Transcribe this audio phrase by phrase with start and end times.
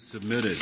[0.00, 0.58] is submitted.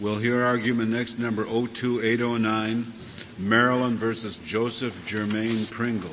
[0.00, 2.92] We'll hear argument next, number 02809,
[3.38, 6.10] Maryland versus Joseph Jermaine Pringle.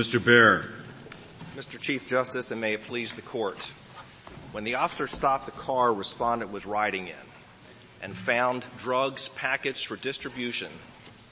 [0.00, 0.24] Mr.
[0.24, 0.62] Bair.
[1.54, 1.78] Mr.
[1.78, 3.58] Chief Justice, and may it please the court.
[4.50, 7.26] When the officer stopped the car respondent was riding in
[8.00, 10.72] and found drugs packaged for distribution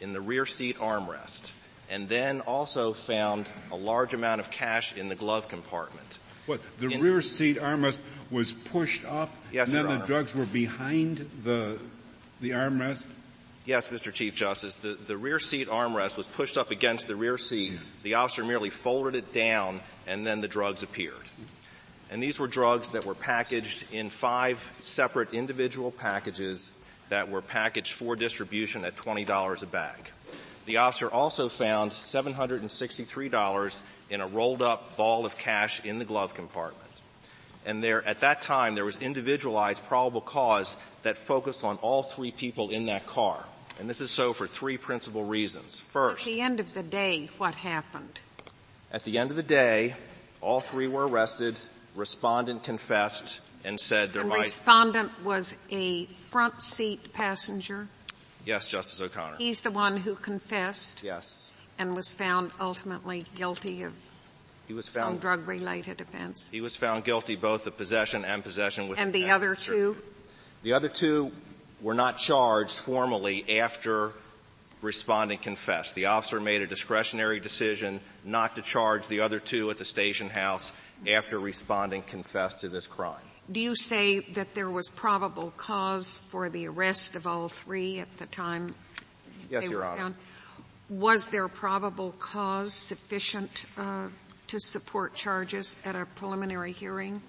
[0.02, 1.52] in the rear seat armrest
[1.88, 6.18] and then also found a large amount of cash in the glove compartment.
[6.44, 10.44] What, the in, rear seat armrest was pushed up yes, and then the drugs were
[10.44, 11.78] behind the,
[12.42, 13.06] the armrest?
[13.68, 14.10] Yes, Mr.
[14.10, 14.76] Chief Justice.
[14.76, 17.78] The, the rear seat armrest was pushed up against the rear seat.
[18.02, 21.12] The officer merely folded it down and then the drugs appeared.
[22.10, 26.72] And these were drugs that were packaged in five separate individual packages
[27.10, 30.12] that were packaged for distribution at $20 a bag.
[30.64, 36.32] The officer also found $763 in a rolled up ball of cash in the glove
[36.32, 37.02] compartment.
[37.66, 42.30] And there, at that time, there was individualized probable cause that focused on all three
[42.30, 43.44] people in that car.
[43.78, 45.80] And this is so for three principal reasons.
[45.80, 48.18] First, at the end of the day, what happened?
[48.90, 49.94] At the end of the day,
[50.40, 51.58] all three were arrested.
[51.94, 54.40] Respondent confessed and said there the might.
[54.40, 57.88] Respondent was a front seat passenger.
[58.44, 59.36] Yes, Justice O'Connor.
[59.36, 61.02] He's the one who confessed.
[61.02, 61.52] Yes.
[61.78, 63.92] And was found ultimately guilty of
[64.66, 66.50] he was found some drug-related offense.
[66.50, 68.98] He was found guilty both of possession and possession with.
[68.98, 69.96] And the other two.
[70.62, 71.32] The other two
[71.80, 74.12] were not charged formally after
[74.82, 75.94] respondent confessed.
[75.94, 80.28] The officer made a discretionary decision not to charge the other two at the station
[80.28, 80.72] house
[81.06, 83.20] after respondent confessed to this crime.
[83.50, 88.18] Do you say that there was probable cause for the arrest of all three at
[88.18, 88.74] the time
[89.48, 89.96] yes, Your Honor.
[89.96, 90.14] found?
[90.90, 94.08] Was there probable cause sufficient uh,
[94.48, 97.22] to support charges at a preliminary hearing?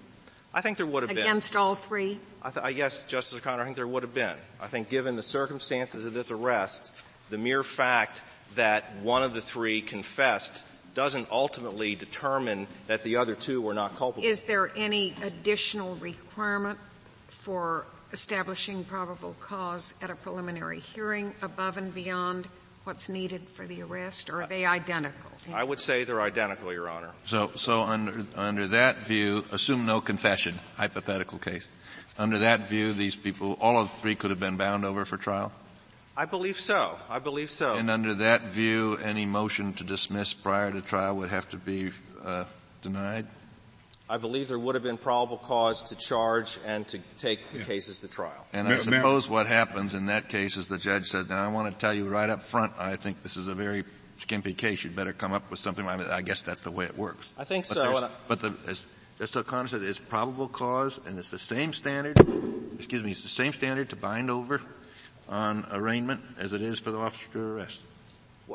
[0.52, 1.18] I think there would have been.
[1.18, 2.18] Against all three?
[2.42, 4.36] I th- yes, Justice O'Connor, I think there would have been.
[4.60, 6.92] I think given the circumstances of this arrest,
[7.28, 8.20] the mere fact
[8.56, 13.96] that one of the three confessed doesn't ultimately determine that the other two were not
[13.96, 14.26] culpable.
[14.26, 16.78] Is there any additional requirement
[17.28, 22.48] for establishing probable cause at a preliminary hearing above and beyond
[22.84, 25.30] what's needed for the arrest, or are they identical?
[25.52, 27.10] I would say they're identical, Your Honor.
[27.24, 31.68] So, so under, under that view, assume no confession, hypothetical case.
[32.18, 35.16] Under that view, these people, all of the three could have been bound over for
[35.16, 35.52] trial?
[36.16, 36.98] I believe so.
[37.08, 37.74] I believe so.
[37.74, 41.92] And under that view, any motion to dismiss prior to trial would have to be
[42.22, 42.44] uh,
[42.82, 43.26] denied?
[44.10, 47.64] I believe there would have been probable cause to charge and to take the yeah.
[47.64, 48.44] cases to trial.
[48.52, 51.72] And I suppose what happens in that case is the judge said, now I want
[51.72, 53.84] to tell you right up front, I think this is a very
[54.18, 54.82] skimpy case.
[54.82, 55.86] You'd better come up with something.
[55.86, 57.32] I, mean, I guess that's the way it works.
[57.38, 57.96] I think but so.
[57.98, 58.84] I, but the, as
[59.20, 62.18] Justice O'Connor said, it's probable cause and it's the same standard,
[62.74, 64.60] excuse me, it's the same standard to bind over
[65.28, 67.80] on arraignment as it is for the officer to arrest.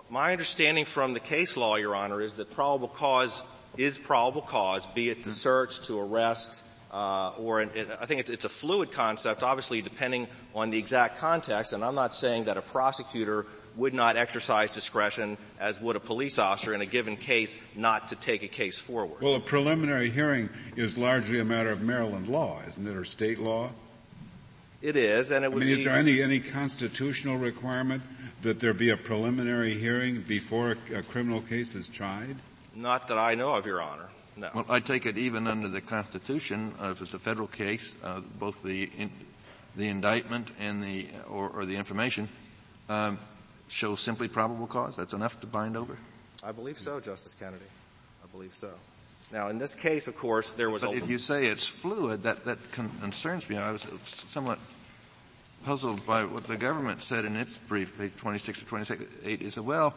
[0.10, 3.42] My understanding from the case law, Your Honor, is that probable cause
[3.78, 8.30] is probable cause, be it to search, to arrest, uh, or it, I think it's,
[8.30, 11.74] it's, a fluid concept, obviously depending on the exact context.
[11.74, 16.40] And I'm not saying that a prosecutor would not exercise discretion as would a police
[16.40, 19.22] officer in a given case not to take a case forward.
[19.22, 23.39] Well, a preliminary hearing is largely a matter of Maryland law, isn't it, or state
[23.39, 23.72] law?
[24.81, 28.04] It is, and it would I mean, be, is there any any constitutional requirement
[28.44, 32.36] that there be a preliminary hearing before a, a criminal case is tried?
[32.75, 34.10] Not that I know of, Your Honor.
[34.38, 34.50] No.
[34.54, 38.19] Well, I take it even under the Constitution, uh, if it's a federal case, uh,
[38.38, 39.10] both the in,
[39.77, 42.27] the indictment and the or, or the information
[42.89, 43.18] um,
[43.69, 44.95] show simply probable cause.
[44.98, 45.98] That's enough to bind over.
[46.44, 47.66] I believe so, Justice Kennedy.
[48.24, 48.72] I believe so.
[49.31, 50.81] Now, in this case, of course, there was.
[50.83, 53.57] But a if you say it's fluid, that that concerns me.
[53.57, 54.60] I was somewhat
[55.66, 59.42] puzzled by what the government said in its brief, page 26 to 28.
[59.42, 59.95] Is said, well,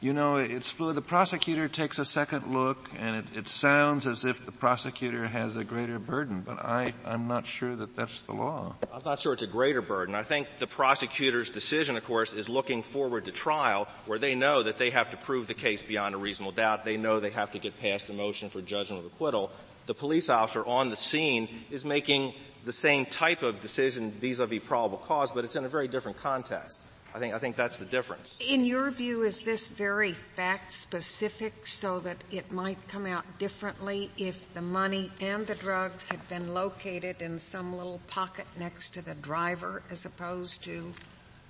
[0.00, 0.94] You know, it's fluid.
[0.94, 5.56] The prosecutor takes a second look, and it, it, sounds as if the prosecutor has
[5.56, 8.76] a greater burden, but I, I'm not sure that that's the law.
[8.94, 10.14] I'm not sure it's a greater burden.
[10.14, 14.62] I think the prosecutor's decision, of course, is looking forward to trial, where they know
[14.62, 16.84] that they have to prove the case beyond a reasonable doubt.
[16.84, 19.50] They know they have to get past a motion for judgment of acquittal.
[19.86, 22.34] The police officer on the scene is making
[22.64, 26.86] the same type of decision vis-a-vis probable cause, but it's in a very different context.
[27.14, 28.38] I think, I think that's the difference.
[28.46, 34.10] In your view, is this very fact specific so that it might come out differently
[34.18, 39.02] if the money and the drugs had been located in some little pocket next to
[39.02, 40.92] the driver as opposed to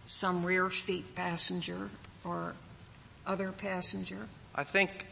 [0.06, 1.90] some rear seat passenger
[2.25, 2.55] or
[3.26, 4.28] other passenger?
[4.55, 5.06] I think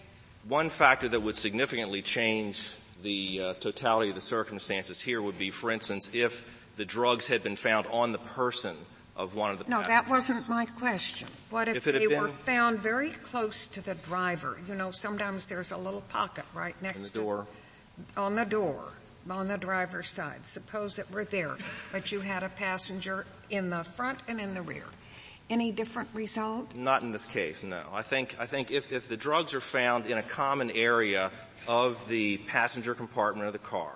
[0.48, 5.50] one factor that would significantly change the uh, totality of the circumstances here would be,
[5.50, 6.44] for instance, if
[6.76, 8.76] the drugs had been found on the person
[9.16, 11.28] of one of the No, that wasn't my question.
[11.50, 14.58] What if, if they been, were found very close to the driver?
[14.68, 17.44] You know, sometimes there's a little pocket right next to the door.
[17.44, 17.50] to
[18.16, 18.84] on the door
[19.28, 20.46] on the driver's side.
[20.46, 21.56] Suppose it were there,
[21.92, 24.84] but you had a passenger in the front and in the rear.
[25.48, 26.74] Any different result?
[26.74, 27.82] Not in this case, no.
[27.92, 31.30] I think I think if, if the drugs are found in a common area
[31.68, 33.92] of the passenger compartment of the car.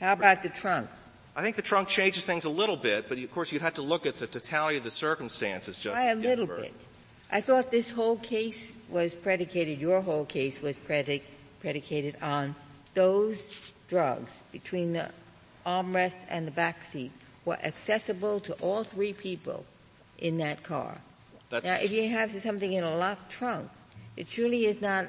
[0.00, 0.88] How about the trunk?
[1.38, 3.82] I think the trunk changes things a little bit, but of course you'd have to
[3.82, 5.92] look at the totality of the circumstances, Judge.
[5.92, 6.74] Why a little bit?
[7.30, 11.22] I thought this whole case was predicated, your whole case was predic-
[11.60, 12.56] predicated on
[12.94, 15.10] those drugs between the
[15.64, 17.12] armrest and the back seat
[17.44, 19.64] were accessible to all three people
[20.18, 20.98] in that car.
[21.50, 23.70] That's now, if you have something in a locked trunk,
[24.16, 25.06] it surely is not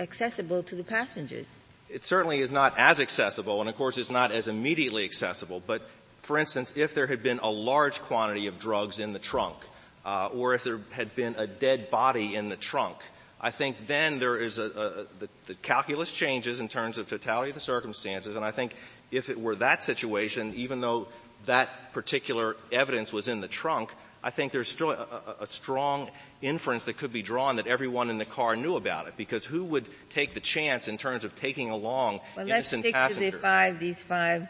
[0.00, 1.48] accessible to the passengers
[1.88, 5.88] it certainly is not as accessible, and of course it's not as immediately accessible, but
[6.18, 9.56] for instance, if there had been a large quantity of drugs in the trunk,
[10.04, 12.96] uh, or if there had been a dead body in the trunk,
[13.40, 17.50] I think then there is a, a the, the, calculus changes in terms of totality
[17.50, 18.74] of the circumstances, and I think
[19.10, 21.08] if it were that situation, even though
[21.44, 23.92] that particular evidence was in the trunk,
[24.22, 26.10] I think there's still a, a, a, strong
[26.46, 29.16] inference that could be drawn that everyone in the car knew about it.
[29.16, 32.94] Because who would take the chance in terms of taking along well, innocent let's stick
[32.94, 33.30] passengers?
[33.30, 34.48] to the five, these five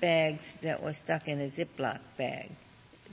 [0.00, 2.50] bags that were stuck in a Ziploc bag.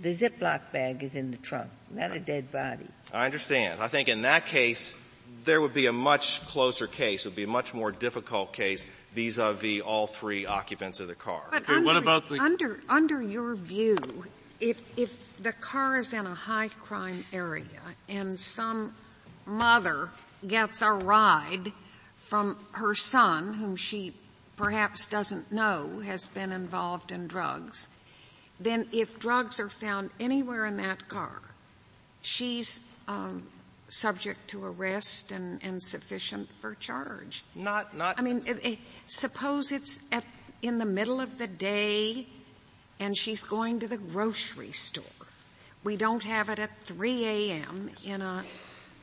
[0.02, 2.88] The Ziploc bag is in the trunk, not a dead body.
[3.14, 3.82] I understand.
[3.82, 4.96] I think in that case,
[5.46, 7.26] there would be a much closer case.
[7.26, 11.44] It would be a much more difficult case vis-a-vis all three occupants of the car.
[11.52, 13.98] But okay, under, what about the under under your view,
[14.60, 17.66] if, if the car is in a high crime area
[18.08, 18.94] and some
[19.46, 20.10] mother
[20.48, 21.72] gets a ride
[22.16, 24.14] from her son, whom she
[24.58, 27.90] perhaps doesn't know has been involved in drugs,
[28.60, 31.42] then if drugs are found anywhere in that car,
[32.22, 33.48] she's um,
[33.88, 37.44] subject to arrest and, and sufficient for charge.
[37.56, 38.20] Not, not.
[38.20, 40.26] I mean, it, it, suppose it's at
[40.62, 42.28] in the middle of the day
[43.00, 45.04] and she's going to the grocery store.
[45.84, 47.92] We don't have it at 3 a.m.
[48.06, 48.44] in a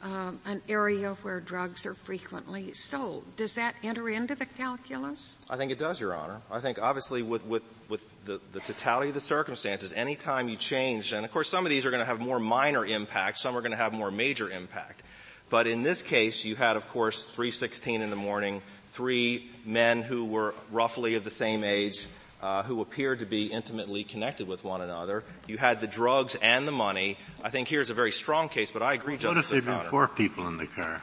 [0.03, 3.25] uh, an area where drugs are frequently sold.
[3.37, 5.41] Does that enter into the calculus?
[5.51, 6.43] I think it does, Your Honor.
[6.51, 10.57] I think obviously with, with, with the, the totality of the circumstances, any time you
[10.57, 13.57] change, and of course some of these are going to have more minor impact, some
[13.57, 15.03] are going to have more major impact.
[15.49, 20.25] But in this case, you had, of course, 316 in the morning, three men who
[20.25, 22.09] were roughly of the same age,
[22.43, 25.25] uh, who appeared to be intimately connected with one another.
[25.47, 27.17] You had the drugs and the money.
[27.43, 29.75] I think here's a very strong case, but I agree, what Justice What if there
[29.75, 31.03] had been four people in the car?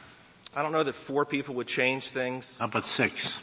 [0.56, 2.60] I don't know that four people would change things.
[2.60, 3.40] How about six?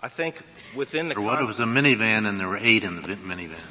[0.00, 0.40] I think
[0.76, 1.16] within the.
[1.16, 3.62] Or what if it was a minivan and there were eight in the minivan?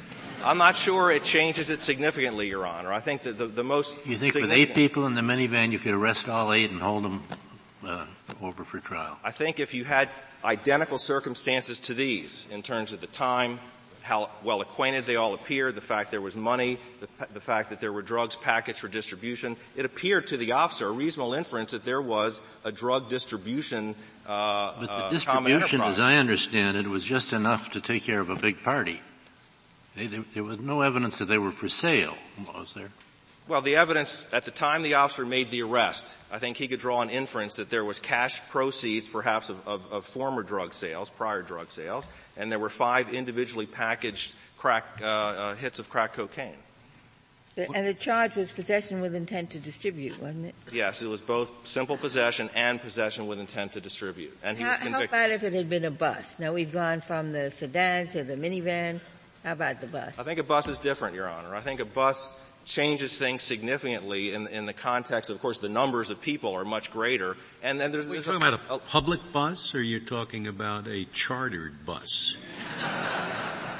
[0.44, 2.92] I'm not sure it changes it significantly, Your Honor.
[2.92, 3.96] I think that the, the most.
[4.06, 7.04] You think with eight people in the minivan, you could arrest all eight and hold
[7.04, 7.22] them
[7.84, 8.04] uh,
[8.42, 9.18] over for trial?
[9.24, 10.10] I think if you had
[10.44, 13.58] identical circumstances to these in terms of the time,
[14.02, 17.80] how well acquainted they all appeared, the fact there was money, the, the, fact that
[17.80, 19.54] there were drugs packaged for distribution.
[19.76, 23.94] It appeared to the officer a reasonable inference that there was a drug distribution.
[24.26, 28.20] Uh, but the uh, distribution, as I understand it, was just enough to take care
[28.20, 29.02] of a big party.
[29.94, 32.16] They, they, there was no evidence that they were for sale,
[32.54, 32.90] was there?
[33.48, 36.80] Well, the evidence at the time the officer made the arrest, I think he could
[36.80, 41.08] draw an inference that there was cash proceeds, perhaps of, of, of former drug sales,
[41.08, 46.12] prior drug sales, and there were five individually packaged crack uh, uh, hits of crack
[46.12, 46.56] cocaine.
[47.56, 50.54] And the charge was possession with intent to distribute, wasn't it?
[50.70, 54.36] Yes, it was both simple possession and possession with intent to distribute.
[54.44, 55.10] And he how, was convicted.
[55.10, 56.38] How about if it had been a bus?
[56.38, 59.00] Now we've gone from the sedan to the minivan.
[59.42, 60.18] How about the bus?
[60.18, 61.54] I think a bus is different, Your Honor.
[61.54, 62.36] I think a bus
[62.68, 66.64] changes things significantly in, in the context of, of course, the numbers of people are
[66.64, 67.36] much greater.
[67.62, 70.86] And then there's, Are you there's talking about a public bus or you're talking about
[70.86, 72.36] a chartered bus?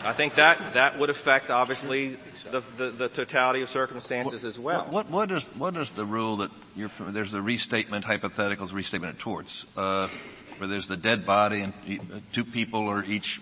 [0.05, 2.17] I think that, that would affect, obviously,
[2.51, 4.87] the, the, the totality of circumstances as well.
[4.89, 9.15] What, what is what is the rule that you're from, there's the restatement hypotheticals, restatement
[9.15, 10.09] of torts, uh,
[10.57, 11.99] where there's the dead body and e-
[12.33, 13.41] two people are each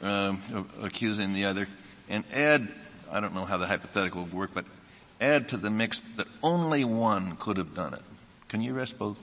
[0.00, 0.40] um,
[0.80, 1.66] accusing the other,
[2.08, 2.68] and add
[3.10, 4.64] I don't know how the hypothetical would work, but
[5.20, 8.02] add to the mix that only one could have done it.
[8.48, 9.18] Can you rest both?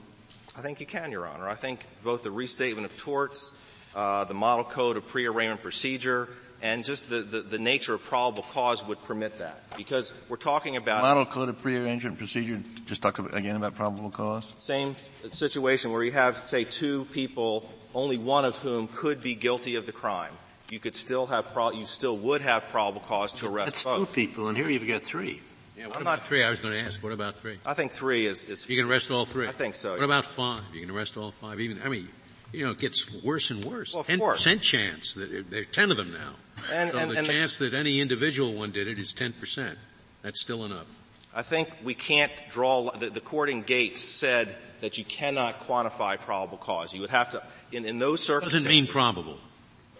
[0.56, 1.48] I think you can, Your Honor.
[1.48, 3.54] I think both the restatement of torts,
[3.94, 6.28] uh, the model code of pre-arraignment procedure,
[6.60, 9.76] and just the, the, the, nature of probable cause would permit that.
[9.76, 11.02] Because we're talking about...
[11.02, 14.54] Model code of pre-arraignment procedure, just talk again about probable cause?
[14.58, 14.94] Same
[15.32, 19.86] situation where you have, say, two people, only one of whom could be guilty of
[19.86, 20.32] the crime.
[20.72, 24.08] You could still have, pro- you still would have probable cause to arrest That's both.
[24.08, 25.42] two people, and here you've got three.
[25.76, 26.42] Yeah, what I'm about not, three?
[26.42, 27.02] I was going to ask.
[27.02, 27.58] What about three?
[27.66, 28.66] I think three is, is.
[28.70, 29.46] You can arrest all three.
[29.46, 29.90] I think so.
[29.90, 30.62] What about five?
[30.72, 31.60] You can arrest all five.
[31.60, 32.08] Even I mean,
[32.52, 33.92] you know, it gets worse and worse.
[33.92, 36.36] Well, Ten percent chance that there are ten of them now.
[36.72, 39.34] And, so and, the and chance the, that any individual one did it is ten
[39.34, 39.76] percent.
[40.22, 40.86] That's still enough.
[41.34, 42.90] I think we can't draw.
[42.96, 46.94] The, the court in Gates said that you cannot quantify probable cause.
[46.94, 48.66] You would have to, in, in those circumstances.
[48.66, 49.36] Doesn't mean probable.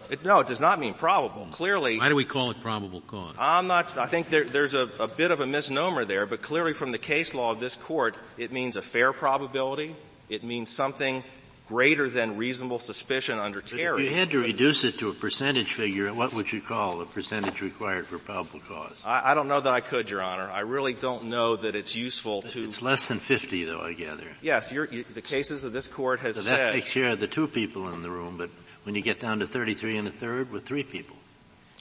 [0.09, 1.47] It, no, it does not mean probable.
[1.51, 1.99] Clearly.
[1.99, 3.35] Why do we call it probable cause?
[3.37, 6.73] I'm not, I think there, there's a, a, bit of a misnomer there, but clearly
[6.73, 9.95] from the case law of this court, it means a fair probability.
[10.29, 11.23] It means something
[11.67, 14.05] greater than reasonable suspicion under Terry.
[14.05, 17.05] If you had to reduce it to a percentage figure, what would you call the
[17.05, 19.01] percentage required for probable cause?
[19.05, 20.49] I, I, don't know that I could, Your Honor.
[20.49, 22.63] I really don't know that it's useful to.
[22.63, 24.27] It's less than 50, though, I gather.
[24.41, 26.59] Yes, you, the cases of this court has so said.
[26.59, 28.49] that takes care of the two people in the room, but
[28.83, 31.15] when you get down to 33 and a third with three people.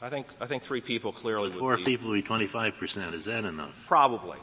[0.00, 3.12] I think, I think three people clearly with Four be, people would be 25%.
[3.14, 3.84] Is that enough?
[3.86, 4.38] Probably.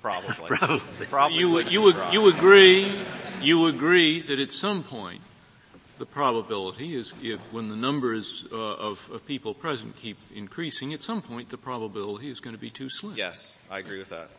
[0.00, 0.34] Probably.
[0.56, 1.06] Probably.
[1.06, 1.38] Probably.
[1.38, 2.98] You, you, you agree,
[3.40, 5.20] you agree that at some point
[5.98, 11.02] the probability is if, when the numbers uh, of, of, people present keep increasing, at
[11.02, 13.14] some point the probability is going to be too slim.
[13.16, 14.30] Yes, I agree with that.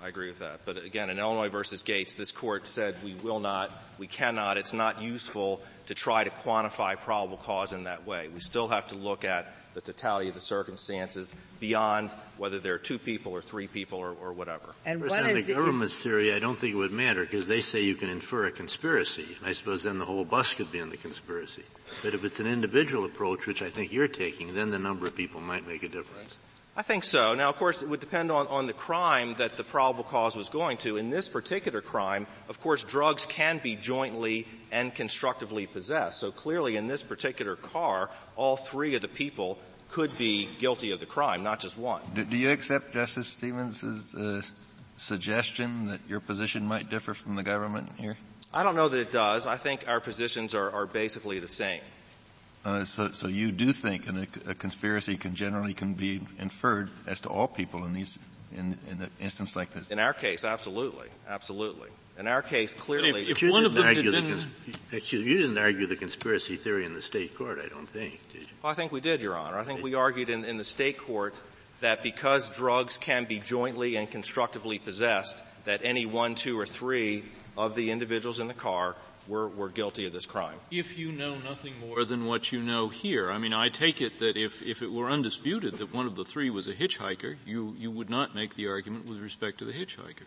[0.00, 0.60] I agree with that.
[0.64, 4.72] But again, in Illinois versus Gates, this court said we will not, we cannot, it's
[4.72, 8.28] not useful to try to quantify probable cause in that way.
[8.28, 12.78] We still have to look at the totality of the circumstances beyond whether there are
[12.78, 14.74] two people or three people or, or whatever.
[14.84, 17.80] And what on the government's theory, I don't think it would matter because they say
[17.80, 19.36] you can infer a conspiracy.
[19.38, 21.62] And I suppose then the whole bus could be in the conspiracy.
[22.02, 25.16] But if it's an individual approach, which I think you're taking, then the number of
[25.16, 26.36] people might make a difference.
[26.78, 27.34] I think so.
[27.34, 30.48] Now, of course, it would depend on, on the crime that the probable cause was
[30.48, 30.96] going to.
[30.96, 36.20] In this particular crime, of course, drugs can be jointly and constructively possessed.
[36.20, 39.58] So clearly, in this particular car, all three of the people
[39.88, 42.00] could be guilty of the crime, not just one.
[42.14, 44.42] Do, do you accept Justice Stevens' uh,
[44.96, 48.16] suggestion that your position might differ from the government here?
[48.54, 49.46] I don't know that it does.
[49.46, 51.80] I think our positions are, are basically the same.
[52.68, 57.18] Uh, so, so you do think a, a, conspiracy can generally can be inferred as
[57.22, 58.18] to all people in these
[58.52, 59.90] in, in an instance like this.
[59.90, 61.88] In our case, absolutely, absolutely.
[62.18, 64.46] In our case, clearly, if, if one of them had been, cons-
[64.92, 68.42] excuse, you didn't argue the conspiracy theory in the state court, I don't think, did
[68.42, 68.48] you?
[68.62, 69.58] Well, I think we did, Your Honor.
[69.58, 71.40] I think we argued in, in the state court
[71.80, 77.24] that because drugs can be jointly and constructively possessed, that any one, two, or three
[77.56, 78.94] of the individuals in the car
[79.28, 80.56] were, were guilty of this crime.
[80.70, 84.18] If you know nothing more than what you know here, I mean, I take it
[84.20, 87.74] that if, if it were undisputed that one of the three was a hitchhiker, you,
[87.78, 90.26] you would not make the argument with respect to the hitchhiker.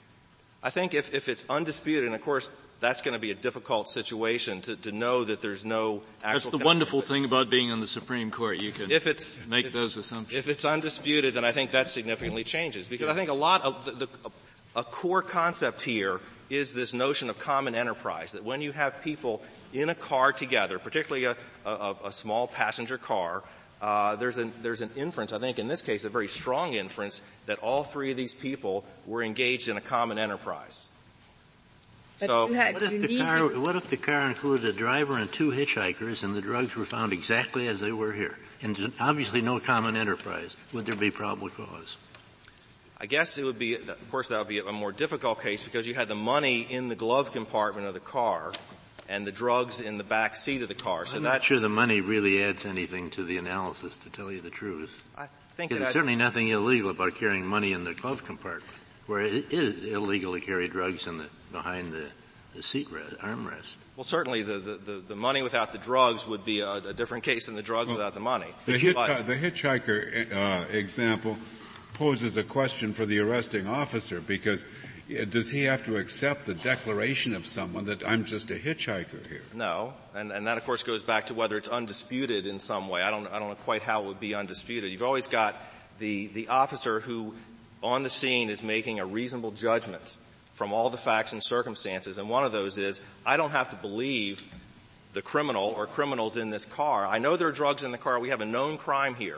[0.64, 3.90] I think if, if it's undisputed, and of course that's going to be a difficult
[3.90, 7.88] situation to, to know that there's no That's the wonderful thing about being on the
[7.88, 8.60] Supreme Court.
[8.60, 10.34] You can if it's, make if, those assumptions.
[10.38, 12.88] If it's undisputed, then I think that significantly changes.
[12.88, 14.10] Because I think a lot of the, the
[14.76, 19.42] a core concept here is this notion of common enterprise, that when you have people
[19.74, 23.42] in a car together, particularly a, a, a small passenger car,
[23.82, 27.22] uh, there's, an, there's an inference, I think in this case a very strong inference,
[27.46, 30.90] that all three of these people were engaged in a common enterprise.
[32.20, 35.32] But so, had, what, if the car, what if the car included a driver and
[35.32, 38.38] two hitchhikers and the drugs were found exactly as they were here?
[38.62, 40.58] And there's obviously no common enterprise.
[40.74, 41.98] Would there be probable cause?
[43.02, 45.88] I guess it would be, of course that would be a more difficult case because
[45.88, 48.54] you had the money in the glove compartment of the car
[49.10, 51.08] and the drugs in the back seat of the car.
[51.08, 54.32] So I'm that, not sure the money really adds anything to the analysis, to tell
[54.32, 55.04] you the truth.
[55.18, 58.72] I think there's certainly nothing illegal about carrying money in the glove compartment,
[59.08, 62.08] where it is illegal to carry drugs in the behind the,
[62.56, 63.78] the seat rest, armrest.
[63.96, 67.48] Well, certainly the, the, the, money without the drugs would be a, a different case
[67.48, 68.48] than the drugs well, without the money.
[68.66, 71.36] The, hit, the hitchhiker uh, example
[72.02, 74.66] poses a question for the arresting officer because
[75.30, 79.44] does he have to accept the declaration of someone that I'm just a hitchhiker here?
[79.54, 83.04] No, and, and that of course goes back to whether it's undisputed in some way.
[83.04, 84.92] I don't, I don't know quite how it would be undisputed.
[84.92, 85.62] You've always got
[86.00, 87.36] the, the officer who
[87.84, 90.18] on the scene is making a reasonable judgment
[90.56, 93.76] from all the facts and circumstances, and one of those is, I don't have to
[93.76, 94.44] believe
[95.14, 97.06] the criminal or criminals in this car.
[97.06, 98.20] I know there are drugs in the car.
[98.20, 99.38] We have a known crime here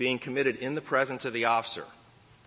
[0.00, 1.84] being committed in the presence of the officer.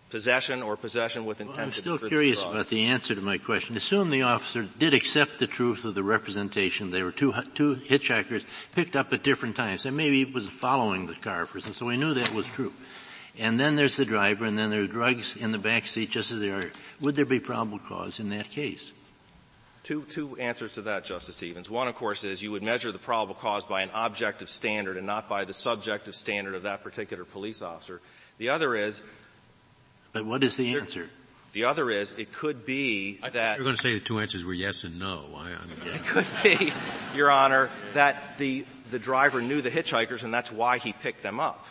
[0.10, 3.78] Possession or possession with intent well, I'm still curious about the answer to my question.
[3.78, 6.90] Assume the officer did accept the truth of the representation.
[6.90, 9.86] They were two, two hitchhikers picked up at different times.
[9.86, 12.74] And maybe he was following the car for so we knew that was true.
[13.38, 16.40] And then there's the driver and then there's drugs in the back seat just as
[16.40, 16.72] there are.
[17.02, 18.92] Would there be probable cause in that case?
[19.84, 21.70] Two, two answers to that, Justice Stevens.
[21.70, 25.06] One, of course, is you would measure the probable cause by an objective standard and
[25.06, 28.00] not by the subjective standard of that particular police officer.
[28.38, 29.04] The other is.
[30.14, 31.10] But what is the answer?
[31.52, 33.58] The other is, it could be I that.
[33.58, 35.26] You're going to say the two answers were yes and no.
[35.36, 35.52] I,
[35.86, 36.74] it could be,
[37.16, 41.40] Your Honor, that the, the driver knew the hitchhikers and that's why he picked them
[41.40, 41.64] up.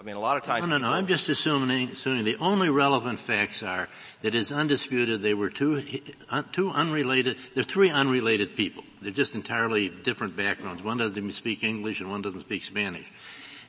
[0.00, 0.66] I mean, a lot of times.
[0.66, 0.94] No, no, no.
[0.94, 3.86] I'm just assuming, assuming the only relevant facts are
[4.22, 5.82] that it's undisputed they were two,
[6.30, 8.82] uh, two unrelated, they're three unrelated people.
[9.02, 10.82] They're just entirely different backgrounds.
[10.82, 13.12] One doesn't speak English and one doesn't speak Spanish.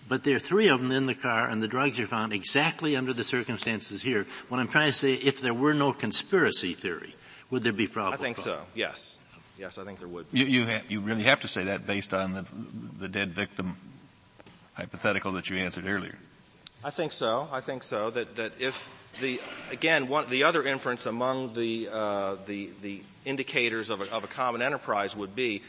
[0.07, 2.95] But there are three of them in the car and the drugs are found exactly
[2.95, 4.25] under the circumstances here.
[4.47, 7.13] What I'm trying to say, if there were no conspiracy theory,
[7.50, 8.45] would there be probable I think cause?
[8.45, 9.19] so, yes.
[9.59, 10.27] Yes, I think there would.
[10.31, 12.45] You, you, ha- you really have to say that based on the,
[13.00, 13.75] the dead victim
[14.73, 16.17] hypothetical that you answered earlier.
[16.83, 17.47] I think so.
[17.51, 18.09] I think so.
[18.09, 19.39] That that if the
[19.71, 24.27] again one the other inference among the uh, the the indicators of a, of a
[24.27, 25.61] common enterprise would be,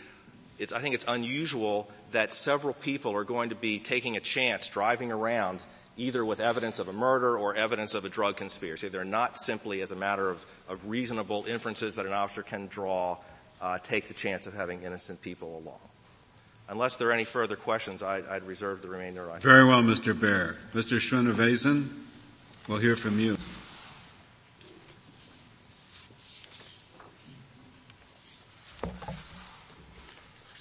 [0.59, 4.69] it's I think it's unusual that several people are going to be taking a chance
[4.69, 5.63] driving around
[5.97, 8.89] either with evidence of a murder or evidence of a drug conspiracy.
[8.89, 13.19] They're not simply as a matter of, of reasonable inferences that an officer can draw,
[13.61, 15.81] uh, take the chance of having innocent people along.
[16.73, 19.29] Unless there are any further questions, I'd, I'd reserve the remainder.
[19.29, 20.19] Of Very well, Mr.
[20.19, 20.57] Bair.
[20.73, 20.97] Mr.
[20.97, 21.87] Srinivasan,
[22.67, 23.37] we'll hear from you.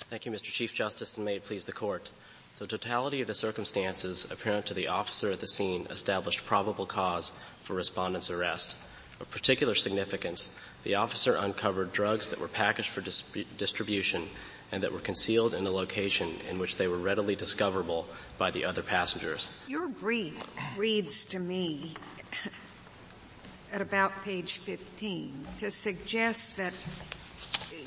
[0.10, 0.52] Thank you, Mr.
[0.52, 2.12] Chief Justice, and may it please the Court.
[2.60, 7.32] The totality of the circumstances apparent to the officer at the scene established probable cause
[7.64, 8.76] for respondent's arrest.
[9.22, 13.24] Of particular significance, the officer uncovered drugs that were packaged for dis-
[13.58, 14.28] distribution
[14.72, 18.08] and that were concealed in a location in which they were readily discoverable
[18.38, 19.54] by the other passengers.
[19.68, 20.42] Your brief
[20.78, 21.94] reads to me
[23.74, 26.74] at about page 15 to suggest that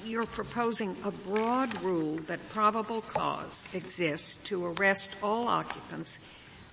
[0.05, 6.19] you're proposing a broad rule that probable cause exists to arrest all occupants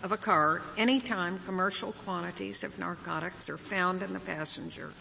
[0.03, 4.91] of a car anytime commercial quantities of narcotics are found in the passenger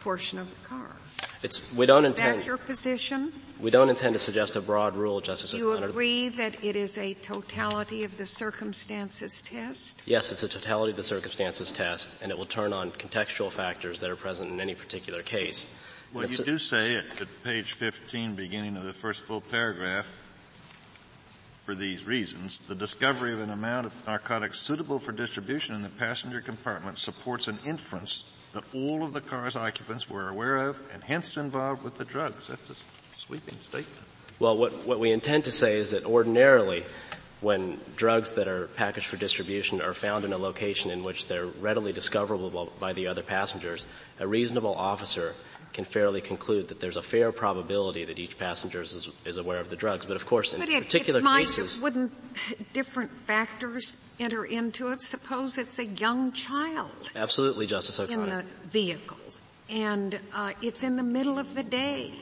[0.00, 0.96] portion of the car.
[1.42, 2.40] It's, we don't Is intend.
[2.40, 3.32] that your position?
[3.58, 5.88] We don't intend to suggest a broad rule, Justice Do You O'Connor.
[5.88, 10.02] agree that it is a totality of the circumstances test?
[10.06, 14.00] Yes, it's a totality of the circumstances test, and it will turn on contextual factors
[14.00, 15.72] that are present in any particular case.
[16.12, 17.04] Well, you do say at
[17.42, 20.14] page 15, beginning of the first full paragraph,
[21.54, 25.88] for these reasons, the discovery of an amount of narcotics suitable for distribution in the
[25.88, 31.02] passenger compartment supports an inference that all of the car's occupants were aware of and
[31.02, 32.48] hence involved with the drugs.
[32.48, 32.74] That's a
[33.16, 34.06] sweeping statement.
[34.38, 36.84] Well, what, what we intend to say is that ordinarily,
[37.40, 41.46] when drugs that are packaged for distribution are found in a location in which they're
[41.46, 43.86] readily discoverable by the other passengers,
[44.18, 45.34] a reasonable officer
[45.72, 49.70] can fairly conclude that there's a fair probability that each passenger is, is aware of
[49.70, 50.06] the drugs.
[50.06, 52.12] But of course, in but it, particular it might, cases, wouldn't
[52.72, 55.02] different factors enter into it?
[55.02, 57.10] Suppose it's a young child.
[57.16, 58.22] Absolutely, Justice O'Connor.
[58.22, 59.18] In the vehicle,
[59.68, 62.12] and uh, it's in the middle of the day,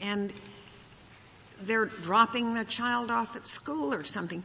[0.00, 0.32] and
[1.60, 4.42] they're dropping the child off at school or something.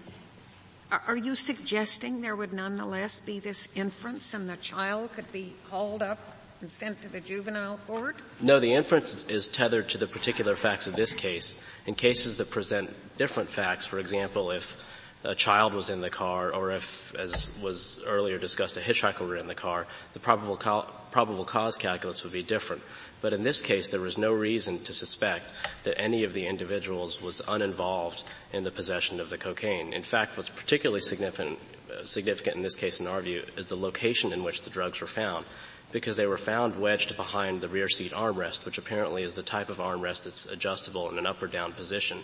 [0.91, 5.55] Are, are you suggesting there would nonetheless be this inference, and the child could be
[5.69, 6.19] hauled up
[6.61, 8.15] and sent to the juvenile court?
[8.39, 11.61] No, the inference is tethered to the particular facts of this case.
[11.85, 14.77] In cases that present different facts, for example, if
[15.23, 19.35] a child was in the car or if, as was earlier discussed, a hitchhiker were
[19.35, 22.81] in the car, the probable, co- probable cause calculus would be different.
[23.21, 25.45] But in this case, there was no reason to suspect
[25.83, 29.93] that any of the individuals was uninvolved in the possession of the cocaine.
[29.93, 31.59] In fact, what's particularly significant,
[32.03, 35.07] significant in this case in our view is the location in which the drugs were
[35.07, 35.45] found
[35.91, 39.69] because they were found wedged behind the rear seat armrest, which apparently is the type
[39.69, 42.19] of armrest that's adjustable in an up or down position.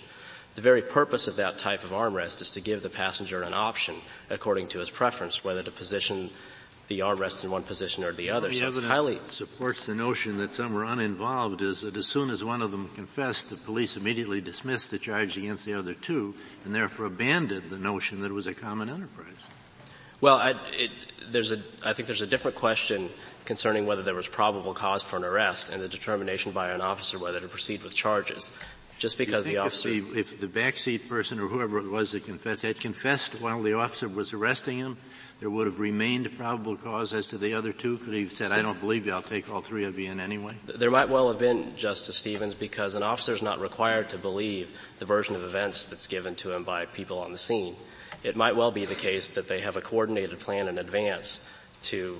[0.56, 3.96] The very purpose of that type of armrest is to give the passenger an option,
[4.30, 6.32] according to his preference, whether to position
[6.88, 8.50] the armrest in one position or the other.
[8.50, 12.30] The so evidence highly supports the notion that some were uninvolved is that as soon
[12.30, 16.34] as one of them confessed, the police immediately dismissed the charge against the other two
[16.64, 19.50] and therefore abandoned the notion that it was a common enterprise.
[20.22, 20.92] Well, I, it,
[21.30, 23.10] there's a, I think there's a different question
[23.48, 27.18] concerning whether there was probable cause for an arrest and the determination by an officer
[27.18, 28.52] whether to proceed with charges.
[29.00, 32.26] Just because the officer, if the, if the backseat person or whoever it was that
[32.26, 34.98] confessed had confessed while the officer was arresting him,
[35.40, 37.98] there would have remained probable cause as to the other two?
[38.00, 40.20] Could he have said, I don't believe you, I'll take all three of you in
[40.20, 40.56] anyway?
[40.66, 44.78] there might well have been, Justice Stevens, because an officer is not required to believe
[45.00, 47.76] the version of events that's given to him by people on the scene.
[48.24, 51.48] It might well be the case that they have a coordinated plan in advance
[51.84, 52.18] to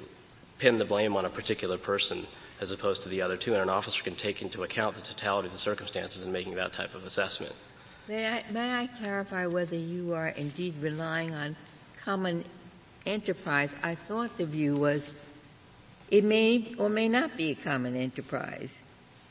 [0.60, 2.28] pin the blame on a particular person
[2.60, 5.48] as opposed to the other two, and an officer can take into account the totality
[5.48, 7.54] of the circumstances in making that type of assessment.
[8.08, 11.56] May I, may I clarify whether you are indeed relying on
[12.02, 12.46] common
[13.06, 13.76] enterprise?
[13.84, 15.14] I thought the view was
[16.10, 18.84] it may or may not be a common enterprise.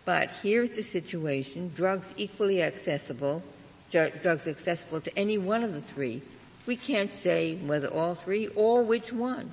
[0.05, 3.43] But here's the situation, drugs equally accessible,
[3.91, 6.23] drugs accessible to any one of the three.
[6.65, 9.51] We can't say whether all three or which one.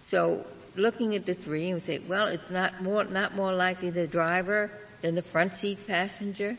[0.00, 4.06] So looking at the three and say, well, it's not more, not more likely the
[4.06, 4.70] driver
[5.02, 6.56] than the front seat passenger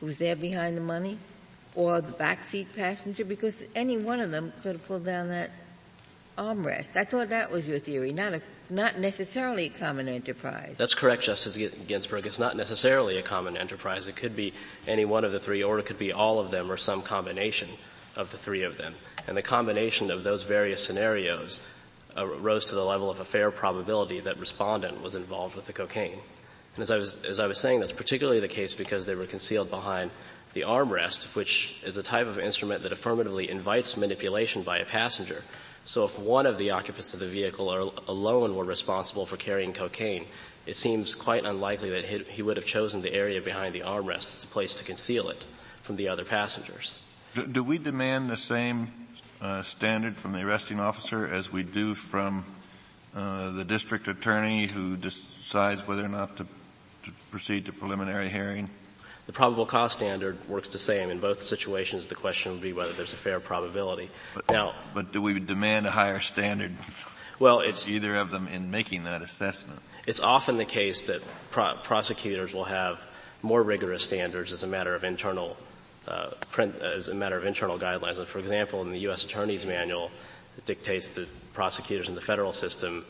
[0.00, 1.18] who's there behind the money
[1.74, 5.50] or the back seat passenger because any one of them could have pulled down that
[6.36, 6.96] armrest.
[6.96, 10.76] I thought that was your theory, not a, not necessarily a common enterprise.
[10.76, 12.26] That's correct, Justice Ginsburg.
[12.26, 14.08] It's not necessarily a common enterprise.
[14.08, 14.52] It could be
[14.86, 17.68] any one of the three, or it could be all of them, or some combination
[18.16, 18.94] of the three of them.
[19.26, 21.60] And the combination of those various scenarios
[22.16, 25.72] Uh, rose to the level of a fair probability that respondent was involved with the
[25.72, 26.18] cocaine.
[26.74, 29.26] And as I was, as I was saying, that's particularly the case because they were
[29.26, 30.10] concealed behind
[30.54, 35.44] the armrest, which is a type of instrument that affirmatively invites manipulation by a passenger.
[35.84, 40.24] So if one of the occupants of the vehicle alone were responsible for carrying cocaine,
[40.64, 44.44] it seems quite unlikely that he would have chosen the area behind the armrest as
[44.44, 45.44] a place to conceal it
[45.82, 46.98] from the other passengers.
[47.34, 49.05] Do, do we demand the same
[49.40, 52.44] uh, standard from the arresting officer as we do from
[53.14, 56.46] uh, the district attorney who decides whether or not to,
[57.04, 58.68] to proceed to preliminary hearing?
[59.26, 61.10] The probable cause standard works the same.
[61.10, 64.08] In both situations, the question would be whether there's a fair probability.
[64.34, 66.72] But, now, but do we demand a higher standard?
[67.40, 69.80] Well, it's either of them in making that assessment.
[70.06, 73.04] It's often the case that pro- prosecutors will have
[73.42, 75.56] more rigorous standards as a matter of internal,
[76.08, 78.18] uh, print, as a matter of internal guidelines.
[78.18, 79.24] And for example, in the U.S.
[79.24, 80.10] Attorney's Manual,
[80.56, 83.04] it dictates that prosecutors in the federal system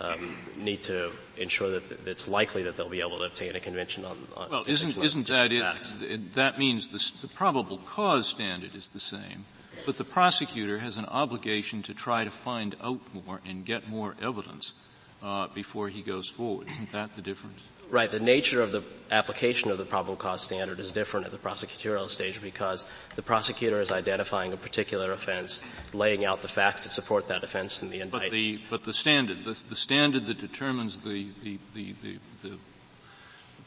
[0.00, 4.04] um, need to ensure that it's likely that they'll be able to obtain a conviction
[4.04, 4.18] on.
[4.36, 5.64] on well, isn't isn't that it,
[6.02, 9.44] it, That means the, the probable cause standard is the same,
[9.86, 14.16] but the prosecutor has an obligation to try to find out more and get more
[14.20, 14.74] evidence
[15.22, 16.68] uh, before he goes forward.
[16.70, 17.62] Isn't that the difference?
[17.92, 18.10] Right.
[18.10, 22.08] The nature of the application of the probable cause standard is different at the prosecutorial
[22.08, 27.28] stage because the prosecutor is identifying a particular offense, laying out the facts that support
[27.28, 28.30] that offense in the indictment.
[28.30, 32.58] But the, but the standard, the, the standard that determines the, the, the, the, the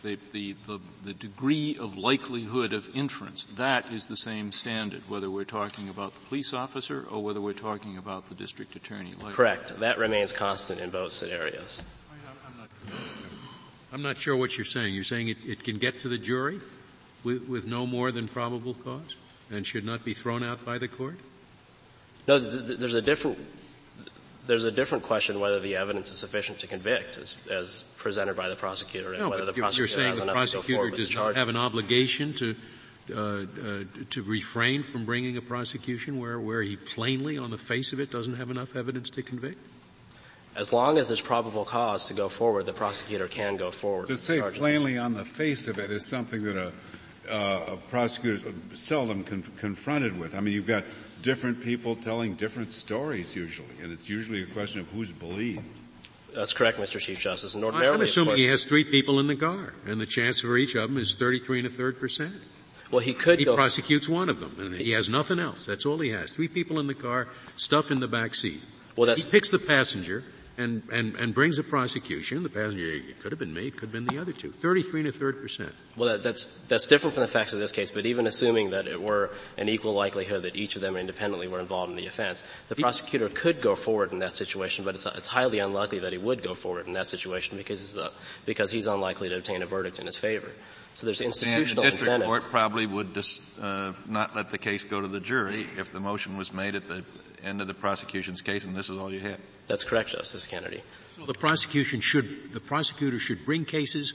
[0.02, 5.46] the, the, the, degree of likelihood of inference, that is the same standard, whether we're
[5.46, 9.14] talking about the police officer or whether we're talking about the district attorney.
[9.30, 9.80] Correct.
[9.80, 11.84] That remains constant in both scenarios.
[13.96, 14.94] I'm not sure what you're saying.
[14.94, 16.60] You're saying it, it can get to the jury
[17.24, 19.16] with, with no more than probable cause
[19.50, 21.18] and should not be thrown out by the court?
[22.28, 23.38] No, there's a different,
[24.48, 28.50] there's a different question whether the evidence is sufficient to convict as, as presented by
[28.50, 31.56] the prosecutor and no, whether the prosecutor you're saying the prosecutor does not have an
[31.56, 32.54] obligation to
[33.14, 37.94] uh, uh, to refrain from bringing a prosecution where, where he plainly, on the face
[37.94, 39.60] of it, doesn't have enough evidence to convict?
[40.56, 44.08] As long as there's probable cause to go forward, the prosecutor can go forward.
[44.08, 46.72] To say plainly on the face of it is something that a,
[47.30, 50.34] uh, a prosecutor is seldom con- confronted with.
[50.34, 50.86] I mean, you've got
[51.22, 55.64] different people telling different stories usually, and it's usually a question of who's believed.
[56.34, 57.00] That's correct, Mr.
[57.00, 57.56] Chief Justice.
[57.56, 60.42] And ordinarily, I'm assuming course, he has three people in the car, and the chance
[60.42, 62.34] for each of them is 33 and a third percent.
[62.92, 63.40] Well, he could.
[63.40, 65.66] He prosecutes one of them, and he has nothing else.
[65.66, 66.32] That's all he has.
[66.32, 68.62] Three people in the car, stuff in the back seat.
[68.96, 70.24] Well, that's he picks the passenger
[70.58, 72.44] and, and, and brings a prosecution.
[72.44, 74.52] The passenger it could have been me, it could have been the other two.
[74.52, 75.74] 33 and a third percent.
[75.96, 78.88] Well, that, that's, that's different from the facts of this case, but even assuming that
[78.88, 82.44] it were an equal likelihood that each of them independently were involved in the offense,
[82.68, 86.18] the prosecutor could go forward in that situation, but it's, it's highly unlikely that he
[86.18, 88.10] would go forward in that situation because, uh,
[88.46, 90.52] because he's unlikely to obtain a verdict in his favor.
[90.96, 92.26] So there's institutional and the district incentives.
[92.26, 96.00] court probably would just uh, not let the case go to the jury if the
[96.00, 97.04] motion was made at the
[97.44, 99.38] end of the prosecution's case and this is all you had.
[99.68, 100.82] That's correct, Justice Kennedy.
[101.12, 104.14] So the prosecution should, the prosecutor should bring cases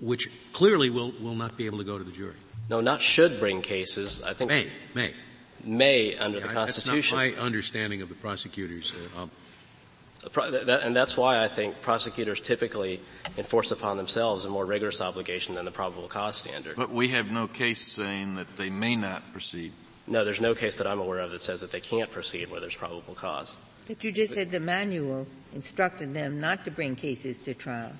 [0.00, 2.34] which clearly will, will not be able to go to the jury.
[2.68, 4.22] No, not should bring cases.
[4.22, 5.14] I think May, may.
[5.64, 7.16] may under Yeah, the Constitution.
[7.16, 8.92] That's not my understanding of the prosecutors.
[9.16, 9.30] Uh, um,
[10.84, 13.00] And that's why I think prosecutors typically
[13.38, 16.76] enforce upon themselves a more rigorous obligation than the probable cause standard.
[16.76, 19.72] But we have no case saying that they may not proceed.
[20.06, 22.60] No, there's no case that I'm aware of that says that they can't proceed where
[22.60, 23.56] there's probable cause.
[23.88, 27.92] But you just said the manual instructed them not to bring cases to trial.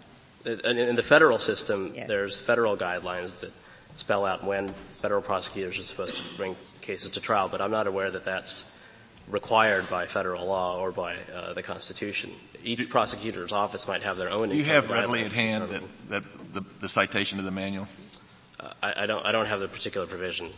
[0.45, 2.07] In the federal system, Yeah.
[2.07, 3.53] there's federal guidelines that
[3.97, 7.87] spell out when federal prosecutors are supposed to bring cases to trial, but I'm not
[7.87, 8.71] aware that that's
[9.29, 12.31] required by federal law or by uh, the Constitution.
[12.63, 14.51] Each prosecutor's office might have their own.
[14.51, 17.89] Do you have readily at hand that, that the, the citation to the manual?
[18.61, 19.25] Uh, I, I don't.
[19.27, 20.51] I don't have the particular provision.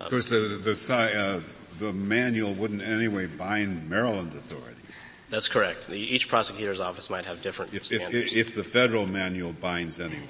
[0.00, 1.40] Of course, the, the, uh,
[1.78, 4.76] the manual wouldn't in any way bind Maryland authorities.
[5.28, 5.86] That's correct.
[5.86, 8.32] The, each prosecutor's office might have different If, standards.
[8.32, 10.26] if, if the federal manual binds anyone.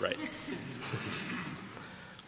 [0.00, 0.18] Right.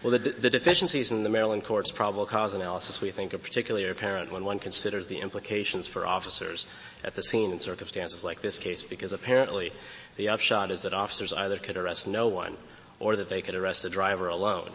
[0.02, 3.88] Well, the, the deficiencies in the Maryland court's probable cause analysis, we think, are particularly
[3.88, 6.68] apparent when one considers the implications for officers
[7.02, 9.72] at the scene in circumstances like this case, because apparently
[10.16, 12.58] the upshot is that officers either could arrest no one
[13.00, 14.70] or that they could arrest the driver alone.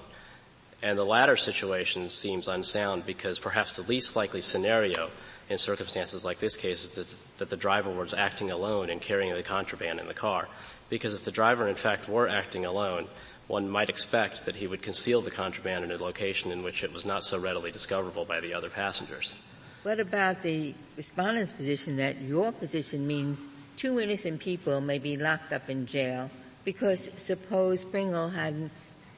[0.82, 5.10] And the latter situation seems unsound because perhaps the least likely scenario
[5.50, 9.34] in circumstances like this case is that, that the driver was acting alone and carrying
[9.34, 10.48] the contraband in the car.
[10.90, 13.08] Because if the driver in fact were acting alone,
[13.48, 16.94] one might expect that he would conceal the contraband in a location in which it
[16.94, 19.36] was not so readily discoverable by the other passengers.
[19.84, 23.44] What about the respondent's position that your position means
[23.76, 26.30] two innocent people may be locked up in jail
[26.64, 28.72] because suppose Pringle hadn't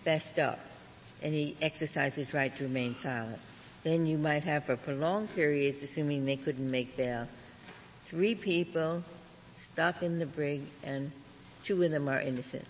[0.03, 0.59] fessed up
[1.21, 3.39] and he exercised his right to remain silent.
[3.83, 7.27] Then you might have for prolonged periods, assuming they couldn't make bail,
[8.05, 9.03] three people
[9.57, 11.11] stuck in the brig and
[11.63, 12.65] two of them are innocent.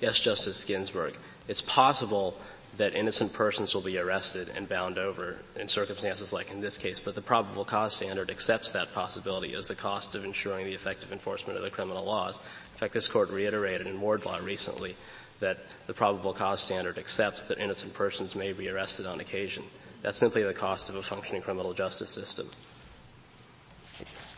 [0.00, 1.16] Yes, Justice Ginsburg.
[1.48, 2.36] It's possible
[2.76, 6.98] that innocent persons will be arrested and bound over in circumstances like in this case,
[6.98, 11.12] but the probable cause standard accepts that possibility as the cost of ensuring the effective
[11.12, 12.38] enforcement of the criminal laws.
[12.38, 14.96] In fact, this court reiterated in Wardlow recently
[15.40, 19.64] that the probable cause standard accepts that innocent persons may be arrested on occasion.
[20.02, 22.48] That's simply the cost of a functioning criminal justice system.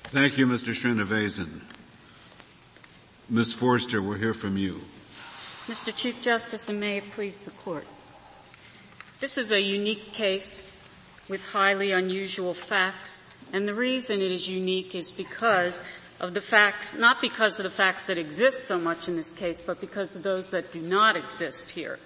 [0.09, 0.75] Thank you, Mr.
[0.75, 1.61] Srinivasan.
[3.29, 3.55] Ms.
[3.55, 4.83] Forster, we'll hear from you.
[5.67, 5.95] Mr.
[5.95, 7.85] Chief Justice, and may it please the Court.
[9.19, 10.71] This is a unique case
[11.29, 15.83] with highly unusual facts, and the reason it is unique is because
[16.21, 19.61] of the facts, not because of the facts that exist so much in this case,
[19.61, 21.99] but because of those that do not exist here.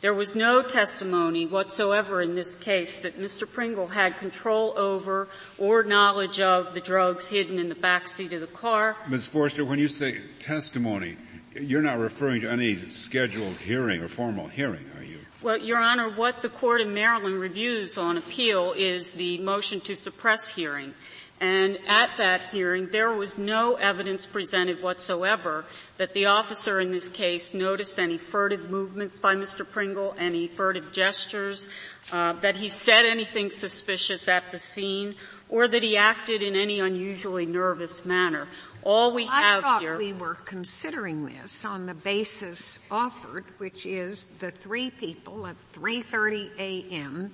[0.00, 3.50] There was no testimony whatsoever in this case that Mr.
[3.50, 8.40] Pringle had control over or knowledge of the drugs hidden in the back seat of
[8.40, 8.96] the car.
[9.08, 9.26] Ms.
[9.26, 11.18] Forster, when you say testimony,
[11.54, 15.18] you're not referring to any scheduled hearing or formal hearing, are you?
[15.42, 19.94] Well, Your Honor, what the court in Maryland reviews on appeal is the motion to
[19.94, 20.94] suppress hearing.
[21.40, 25.64] And at that hearing, there was no evidence presented whatsoever
[25.96, 29.68] that the officer in this case noticed any furtive movements by Mr.
[29.68, 31.70] Pringle, any furtive gestures,
[32.12, 35.14] uh, that he said anything suspicious at the scene,
[35.48, 38.46] or that he acted in any unusually nervous manner.
[38.82, 39.96] All we I have thought here.
[39.96, 46.50] we were considering this on the basis offered, which is the three people at 3:30
[46.58, 47.32] a.m.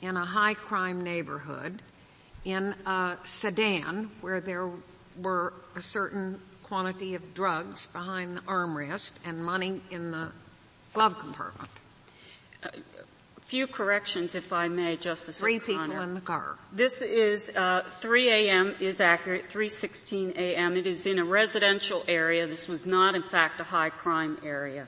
[0.00, 1.82] in a high crime neighborhood
[2.44, 4.68] in a sedan where there
[5.20, 10.32] were a certain quantity of drugs behind the armrest and money in the
[10.94, 11.68] glove compartment.
[12.62, 12.70] A
[13.42, 15.86] few corrections, if I may, Justice Three O'Connor.
[15.88, 16.56] people in the car.
[16.72, 18.74] This is uh, 3 a.m.
[18.80, 19.50] is accurate.
[19.50, 20.76] 3:16 a.m.
[20.76, 22.46] It is in a residential area.
[22.46, 24.86] This was not, in fact, a high crime area.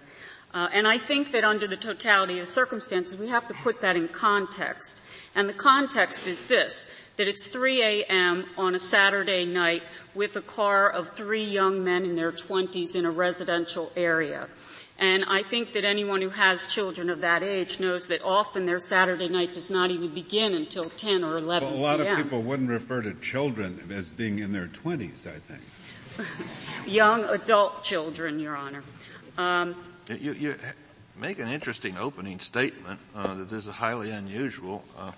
[0.55, 3.81] Uh, and I think that under the totality of the circumstances, we have to put
[3.81, 5.03] that in context.
[5.35, 8.47] And the context is this: that it's 3 a.m.
[8.57, 9.83] on a Saturday night
[10.15, 14.49] with a car of three young men in their 20s in a residential area.
[14.97, 18.79] And I think that anyone who has children of that age knows that often their
[18.79, 22.43] Saturday night does not even begin until 10 or 11 Well, a lot of people
[22.43, 25.63] wouldn't refer to children as being in their 20s, I think.
[26.87, 28.85] Young adult children, Your Honor.
[29.37, 29.75] Um,
[30.09, 30.55] You, you
[31.19, 34.85] make an interesting opening statement uh, that this is highly unusual.
[34.99, 35.13] Uh,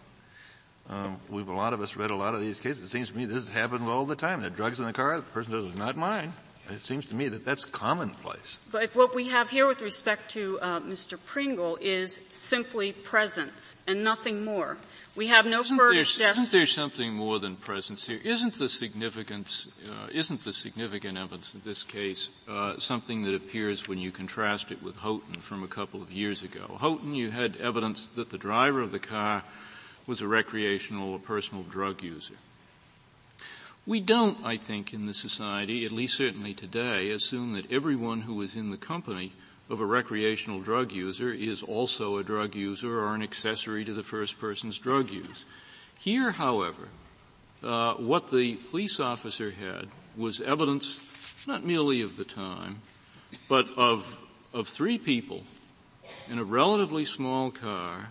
[0.88, 2.84] um, we've a lot of us read a lot of these cases.
[2.84, 4.40] It seems to me this happens all the time.
[4.42, 6.32] The drugs in the car, the person says, "It's not mine."
[6.68, 8.58] It seems to me that that's commonplace.
[8.72, 11.18] But what we have here with respect to uh, Mr.
[11.24, 14.76] Pringle is simply presence and nothing more.
[15.14, 16.42] We have no isn't further there, suggestion.
[16.44, 18.20] Isn't there something more than presence here?
[18.22, 23.86] Isn't the significance, uh, isn't the significant evidence in this case uh, something that appears
[23.88, 26.76] when you contrast it with Houghton from a couple of years ago?
[26.80, 29.44] Houghton, you had evidence that the driver of the car
[30.06, 32.34] was a recreational or personal drug user.
[33.86, 38.42] We don't, I think, in the society, at least certainly today, assume that everyone who
[38.42, 39.32] is in the company
[39.70, 44.02] of a recreational drug user is also a drug user or an accessory to the
[44.02, 45.44] first person's drug use.
[45.98, 46.88] Here, however,
[47.62, 51.00] uh, what the police officer had was evidence
[51.46, 52.80] not merely of the time,
[53.48, 54.18] but of
[54.52, 55.44] of three people
[56.30, 58.08] in a relatively small car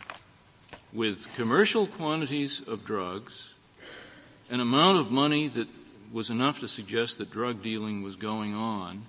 [0.93, 3.54] with commercial quantities of drugs,
[4.49, 5.67] an amount of money that
[6.11, 9.05] was enough to suggest that drug dealing was going on,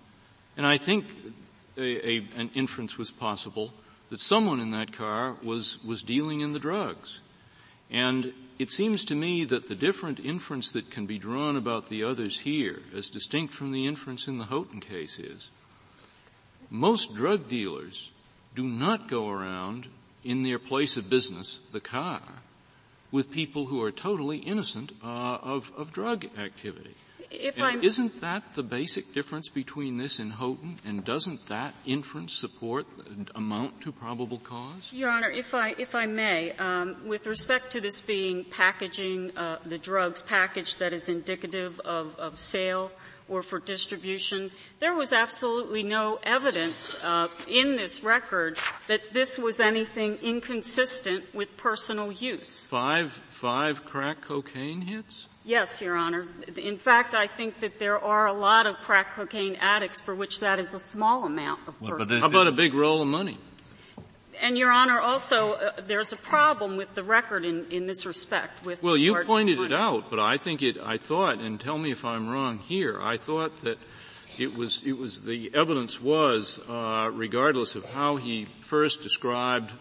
[0.56, 1.06] and I think
[1.76, 3.72] a, a, an inference was possible
[4.10, 7.20] that someone in that car was, was dealing in the drugs.
[7.90, 12.04] And it seems to me that the different inference that can be drawn about the
[12.04, 15.50] others here, as distinct from the inference in the Houghton case is,
[16.70, 18.10] most drug dealers
[18.54, 19.86] do not go around
[20.24, 22.22] in their place of business, the car,
[23.10, 26.94] with people who are totally innocent uh, of, of drug activity.
[27.30, 30.78] If and isn't that the basic difference between this and Houghton?
[30.84, 32.86] And doesn't that inference support
[33.34, 34.92] amount to probable cause?
[34.92, 39.58] Your Honor, if I if I may, um, with respect to this being packaging uh,
[39.64, 42.92] the drugs package that is indicative of, of sale
[43.28, 49.60] or for distribution, there was absolutely no evidence uh, in this record that this was
[49.60, 52.66] anything inconsistent with personal use.
[52.66, 55.28] Five five crack cocaine hits.
[55.44, 56.26] Yes, Your Honor.
[56.56, 60.40] In fact, I think that there are a lot of crack cocaine addicts for which
[60.40, 63.38] that is a small amount of well, How about a big roll of money?
[64.40, 68.64] And Your Honor, also, uh, there's a problem with the record in, in this respect.
[68.64, 70.76] With well, you pointed it out, but I think it.
[70.78, 73.00] I thought, and tell me if I'm wrong here.
[73.00, 73.78] I thought that
[74.38, 79.72] it was it was the evidence was, uh, regardless of how he first described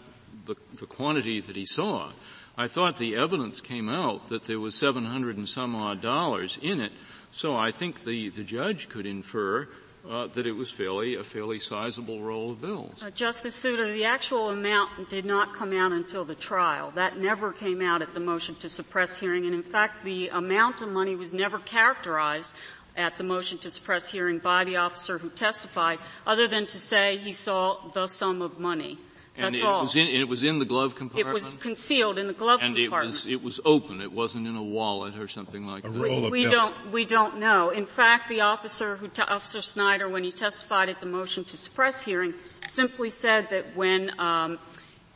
[0.46, 2.12] the, the quantity that he saw,
[2.58, 6.80] I thought the evidence came out that there was 700 and some odd dollars in
[6.80, 6.94] it,
[7.32, 9.68] so I think the, the judge could infer
[10.10, 13.02] uh, that it was fairly a fairly sizable roll of bills.
[13.02, 16.92] Uh, Justice Souter, the actual amount did not come out until the trial.
[16.96, 20.82] That never came out at the motion to suppress hearing, and in fact, the amount
[20.82, 22.56] of money was never characterized
[22.98, 27.18] at the motion to suppress hearing by the officer who testified, other than to say
[27.18, 28.98] he saw the sum of money.
[29.38, 29.82] And That's it all.
[29.82, 31.28] was in it was in the glove compartment.
[31.28, 33.26] It was concealed in the glove and compartment.
[33.26, 34.00] And it was it was open.
[34.00, 36.00] It wasn't in a wallet or something like a that.
[36.00, 37.70] Roll of we don't we don't know.
[37.70, 42.02] In fact, the officer who Officer Snyder, when he testified at the motion to suppress
[42.02, 42.34] hearing,
[42.66, 44.58] simply said that when um,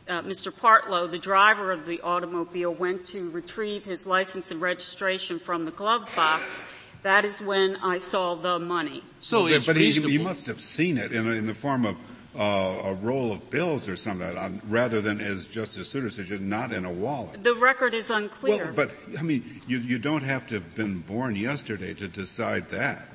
[0.10, 0.51] uh, Mr.
[0.51, 5.71] Partlow, the driver of the automobile, went to retrieve his license and registration from the
[5.71, 6.65] glove box,
[7.03, 9.03] that is when I saw the money.
[9.19, 11.95] So, well, but he, he, must have seen it in, in the form of
[12.37, 16.71] uh, a roll of bills or something, um, rather than, as Justice Souter just not
[16.71, 17.43] in a wallet.
[17.43, 18.65] The record is unclear.
[18.65, 22.69] Well, but I mean, you you don't have to have been born yesterday to decide
[22.69, 23.07] that.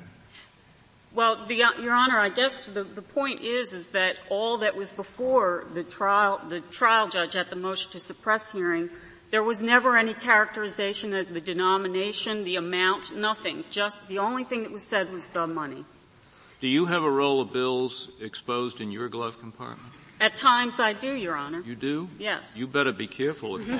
[1.15, 4.91] Well, the, Your Honor, I guess the, the point is, is that all that was
[4.91, 8.89] before the trial, the trial judge at the motion to suppress hearing,
[9.31, 13.63] there was never any characterization of the denomination, the amount, nothing.
[13.71, 15.85] Just the only thing that was said was the money.
[16.61, 19.91] Do you have a roll of bills exposed in your glove compartment?
[20.21, 21.59] At times I do, Your Honor.
[21.59, 22.09] You do?
[22.17, 22.57] Yes.
[22.57, 23.67] You better be careful if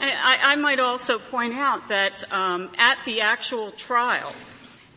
[0.00, 4.34] I, I, might also point out that um, at the actual trial,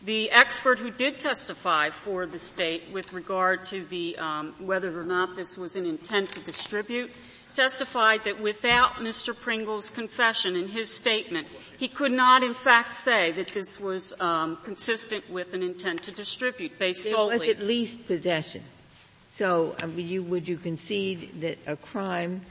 [0.04, 5.04] the expert who did testify for the state with regard to the um, whether or
[5.04, 7.12] not this was an intent to distribute
[7.56, 9.34] testified that without Mr.
[9.34, 14.58] Pringle's confession and his statement, he could not in fact say that this was um,
[14.62, 17.38] consistent with an intent to distribute based there solely.
[17.38, 18.62] was at least possession.
[19.26, 22.42] So, I mean, you, would you concede that a crime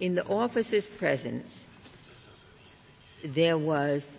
[0.00, 1.66] in the officer's presence,
[3.24, 4.18] there was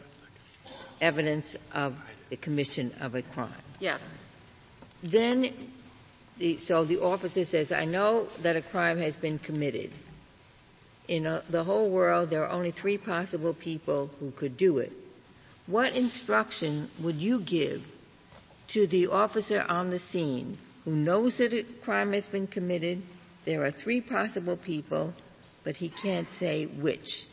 [1.00, 1.96] evidence of
[2.30, 3.50] the commission of a crime?
[3.80, 4.26] Yes.
[5.04, 5.54] Then
[6.38, 9.92] the, so the officer says, I know that a crime has been committed.
[11.08, 14.92] In a, the whole world, there are only three possible people who could do it.
[15.68, 17.92] What instruction would you give
[18.68, 23.02] to the officer on the scene who knows that a crime has been committed?
[23.46, 25.14] There are three possible people,
[25.64, 27.28] but he can't say which.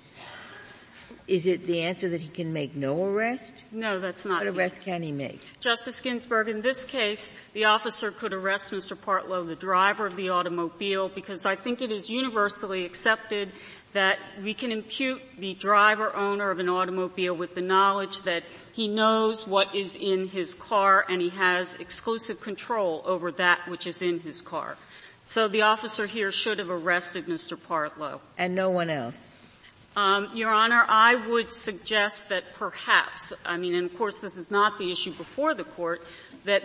[1.32, 3.64] Is it the answer that he can make no arrest?
[3.72, 4.44] No, that's not.
[4.44, 5.40] What arrest can he make?
[5.60, 8.94] Justice Ginsburg, in this case, the officer could arrest Mr.
[8.94, 13.50] Partlow, the driver of the automobile, because I think it is universally accepted
[13.94, 18.86] that we can impute the driver owner of an automobile with the knowledge that he
[18.86, 24.02] knows what is in his car and he has exclusive control over that which is
[24.02, 24.76] in his car.
[25.24, 27.56] So the officer here should have arrested Mr.
[27.56, 28.20] Partlow.
[28.36, 29.34] And no one else?
[29.95, 34.51] Um, Your Honor, I would suggest that perhaps, I mean, and of course this is
[34.51, 36.03] not the issue before the court,
[36.45, 36.62] that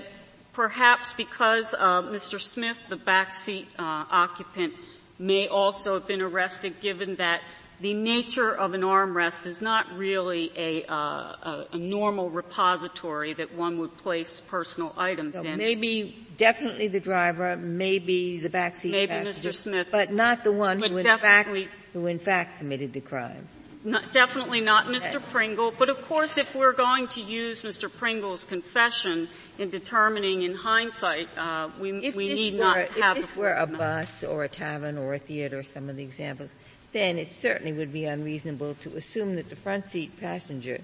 [0.53, 2.39] perhaps because uh, Mr.
[2.39, 4.73] Smith, the backseat uh, occupant,
[5.19, 7.41] may also have been arrested given that
[7.79, 13.53] the nature of an armrest is not really a, uh, a, a, normal repository that
[13.53, 15.57] one would place personal items so in.
[15.57, 19.55] Maybe definitely the driver, maybe the backseat maybe passenger, Mr.
[19.55, 21.49] Smith, but not the one who in fact
[21.93, 23.47] who in fact committed the crime.
[23.83, 25.21] Not, definitely not Mr.
[25.31, 27.89] Pringle, but of course if we're going to use Mr.
[27.93, 33.35] Pringle's confession in determining in hindsight, uh, we, we need were, not have If this
[33.35, 36.55] were a bus or a tavern or a theater, some of the examples,
[36.91, 40.79] then it certainly would be unreasonable to assume that the front seat passenger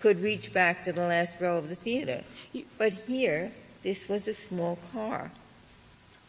[0.00, 2.22] could reach back to the last row of the theater.
[2.78, 5.30] But here, this was a small car.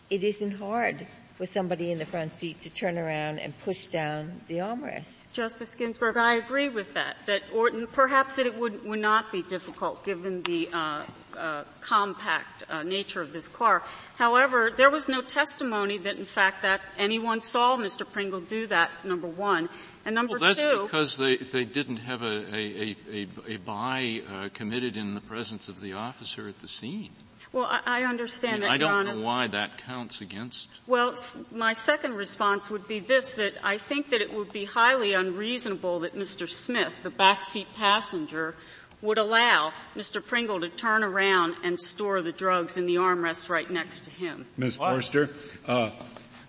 [0.10, 1.08] It isn't hard
[1.38, 5.12] for somebody in the front seat to turn around and push down the armrest.
[5.34, 7.18] Justice Ginsburg, I agree with that.
[7.26, 11.04] That or, perhaps it would, would not be difficult given the uh,
[11.38, 13.84] uh, compact uh, nature of this car.
[14.18, 18.10] However, there was no testimony that, in fact, that anyone saw Mr.
[18.10, 18.92] Pringle do that.
[19.04, 19.70] Number one,
[20.06, 24.22] and number well, that's two, because they they didn't have a a a, a buy
[24.30, 27.12] uh, committed in the presence of the officer at the scene.
[27.52, 29.16] Well, I, I understand I mean, that, I don't Your Honor.
[29.16, 30.70] know why that counts against.
[30.88, 31.14] Well,
[31.52, 36.00] my second response would be this: that I think that it would be highly unreasonable
[36.02, 36.50] that Mr.
[36.50, 38.56] Smith, the backseat passenger,
[39.04, 40.26] would allow Mr.
[40.26, 44.46] Pringle to turn around and store the drugs in the armrest right next to him.
[44.58, 44.78] Ms.
[44.78, 45.30] Forster,
[45.68, 45.92] uh,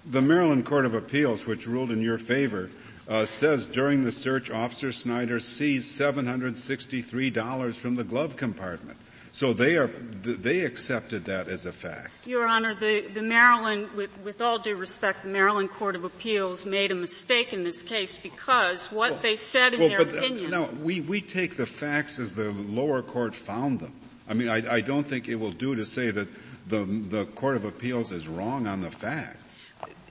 [0.06, 2.70] the Maryland Court of Appeals, which ruled in your favor,
[3.08, 8.98] uh, says during the search, Officer Snyder seized $763 from the glove compartment.
[9.34, 12.12] So they are, they accepted that as a fact.
[12.24, 16.64] Your Honor, the, the Maryland, with, with all due respect, the Maryland Court of Appeals
[16.64, 20.14] made a mistake in this case because what well, they said in well, their but,
[20.18, 20.54] opinion.
[20.54, 23.92] Uh, no, we, we take the facts as the lower court found them.
[24.28, 26.28] I mean, I, I don't think it will do to say that
[26.68, 29.60] the, the Court of Appeals is wrong on the facts.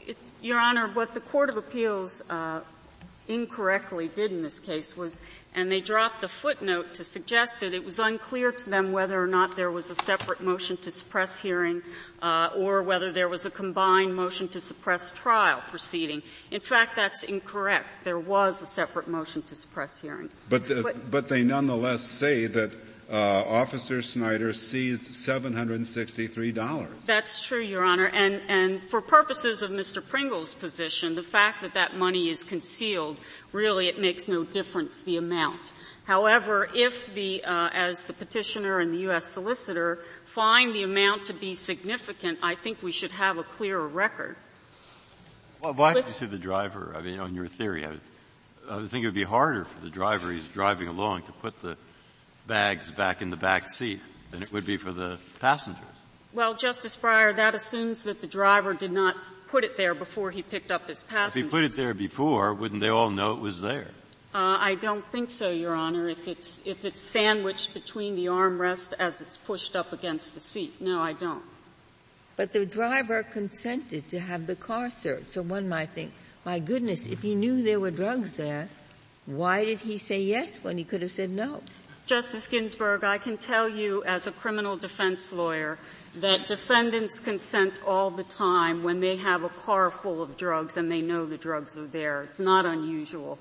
[0.05, 2.59] It, Your Honor, what the Court of Appeals uh,
[3.29, 5.23] incorrectly did in this case was
[5.55, 9.27] and they dropped a footnote to suggest that it was unclear to them whether or
[9.27, 11.81] not there was a separate motion to suppress hearing
[12.21, 16.21] uh, or whether there was a combined motion to suppress trial proceeding.
[16.51, 17.87] In fact, that's incorrect.
[18.03, 20.29] There was a separate motion to suppress hearing.
[20.49, 22.71] But, the, but, but they nonetheless say that
[23.11, 26.87] uh, Officer Snyder seized $763.
[27.05, 28.05] That's true, Your Honor.
[28.07, 30.05] And, and for purposes of Mr.
[30.05, 33.19] Pringle's position, the fact that that money is concealed,
[33.51, 35.73] really it makes no difference the amount.
[36.05, 39.25] However, if the, uh, as the petitioner and the U.S.
[39.25, 44.35] solicitor find the amount to be significant, I think we should have a clearer record.
[45.61, 46.93] Well, why did you say the driver?
[46.97, 47.93] I mean, on your theory, I,
[48.69, 51.61] I would think it would be harder for the driver he's driving along to put
[51.61, 51.77] the
[52.47, 55.83] bags back in the back seat than it would be for the passengers.
[56.33, 59.15] Well, Justice Breyer, that assumes that the driver did not
[59.47, 61.35] put it there before he picked up his passengers.
[61.37, 63.91] If he put it there before, wouldn't they all know it was there?
[64.33, 66.09] Uh, I don't think so, Your Honor.
[66.09, 70.81] If it's if it's sandwiched between the armrest as it's pushed up against the seat,
[70.81, 71.43] no, I don't.
[72.35, 76.13] But the driver consented to have the car searched, so one might think,
[76.43, 78.69] my goodness, if he knew there were drugs there,
[79.27, 81.61] why did he say yes when he could have said no?
[82.05, 85.77] Justice Ginsburg, I can tell you as a criminal defense lawyer
[86.15, 90.91] that defendants consent all the time when they have a car full of drugs and
[90.91, 92.23] they know the drugs are there.
[92.23, 93.39] It's not unusual.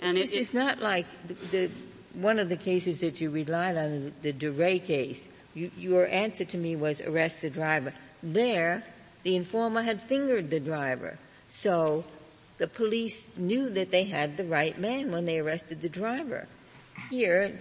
[0.00, 1.70] And it, is not like the, the,
[2.14, 5.28] one of the cases that you relied on, the, the Di Re case.
[5.54, 7.92] You, your answer to me was arrest the driver.
[8.22, 8.82] There,
[9.22, 11.18] the informer had fingered the driver.
[11.48, 12.04] So
[12.58, 16.46] the police knew that they had the right man when they arrested the driver.
[17.08, 17.58] Here,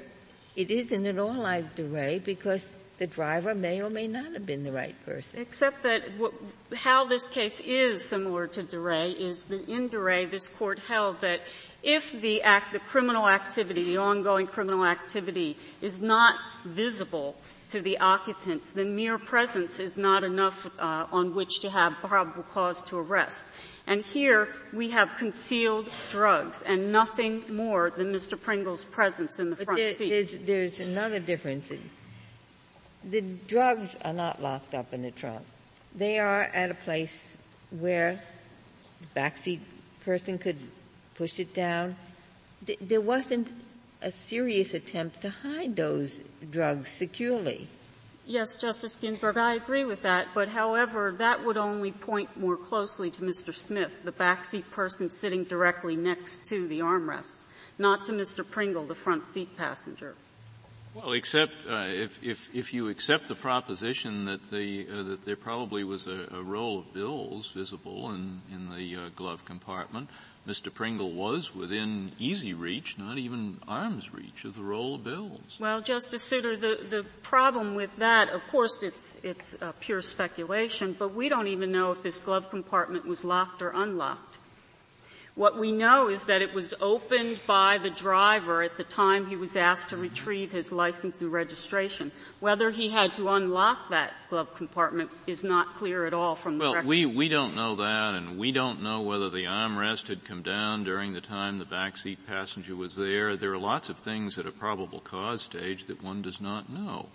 [0.56, 4.46] it isn't at all like Di Re because the driver may or may not have
[4.46, 5.40] been the right person.
[5.40, 6.04] Except that
[6.76, 10.80] how this case is similar to Di Re is that in Di Re this court
[10.80, 11.42] held that
[11.82, 16.36] if the act, the criminal activity, the ongoing criminal activity is not
[16.66, 17.36] visible
[17.70, 22.44] to the occupants, The mere presence is not enough uh, on which to have probable
[22.44, 23.52] cause to arrest.
[23.86, 28.40] And here we have concealed drugs and nothing more than Mr.
[28.40, 30.10] Pringle's presence in the but front there, seat.
[30.10, 31.72] There's, there's another difference.
[33.04, 35.46] The drugs are not locked up in the trunk.
[35.96, 37.36] They are at a place
[37.72, 38.22] where
[39.02, 39.60] the backseat
[40.02, 40.58] person could
[41.16, 41.96] push it down.
[42.82, 43.52] There wasn't
[44.02, 46.22] a serious attempt to hide those
[46.52, 47.68] drugs securely.
[48.26, 53.10] Yes, Justice Ginsburg, I agree with that, but however, that would only point more closely
[53.12, 53.54] to Mr.
[53.54, 57.46] Smith, the backseat person sitting directly next to the armrest,
[57.80, 58.48] not to Mr.
[58.48, 60.16] Pringle, the front seat passenger.
[60.94, 65.36] Well, except uh, if, if if you accept the proposition that the uh, that there
[65.36, 70.10] probably was a, a, roll of bills visible in in the uh, glove compartment,
[70.48, 70.74] Mr.
[70.74, 75.58] Pringle was within easy reach, not even arm's reach, of the roll of bills.
[75.60, 81.14] Well, Justice Souter, the the problem with that, of course, it's it's pure speculation, but
[81.14, 84.39] we don't even know if this glove compartment was locked or unlocked.
[85.40, 89.38] What we know is that it was opened by the driver at the time he
[89.38, 92.12] was asked to retrieve his license and registration.
[92.42, 96.66] Whether he had to unlock that glove compartment is not clear at all from the
[96.66, 96.88] well, record.
[96.90, 100.84] we, we don't know that, and we don't know whether the armrest had come down
[100.84, 103.38] during the time the backseat passenger was there.
[103.38, 107.06] There are lots of things at a probable cause stage that one does not know.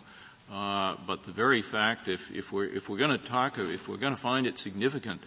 [0.50, 3.98] Uh, but the very fact, if, if we're if we're going to talk, if we're
[3.98, 5.20] going to find it significant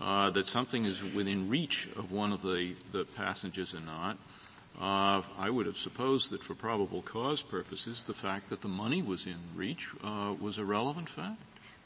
[0.00, 4.18] uh, that something is within reach of one of the, the passengers or not,
[4.80, 9.02] uh, I would have supposed that for probable cause purposes, the fact that the money
[9.02, 11.40] was in reach uh, was a relevant fact.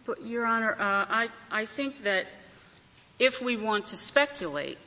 [0.07, 2.27] But, Your Honor, uh, I, I think that
[3.19, 4.79] if we want to speculate,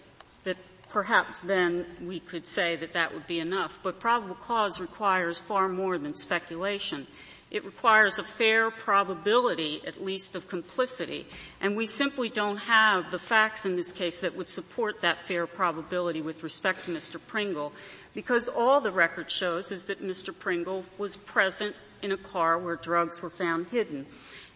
[0.45, 0.57] that
[0.89, 3.80] perhaps then we could say that that would be enough.
[3.84, 7.05] But probable cause requires far more than speculation.
[7.52, 11.28] It requires a fair probability, at least, of complicity.
[11.60, 15.45] And we simply don't have the facts in this case that would support that fair
[15.45, 17.20] probability with respect to Mr.
[17.28, 17.74] Pringle,
[18.14, 20.38] because all the record shows is that Mr.
[20.38, 24.06] Pringle was present in a car where drugs were found hidden.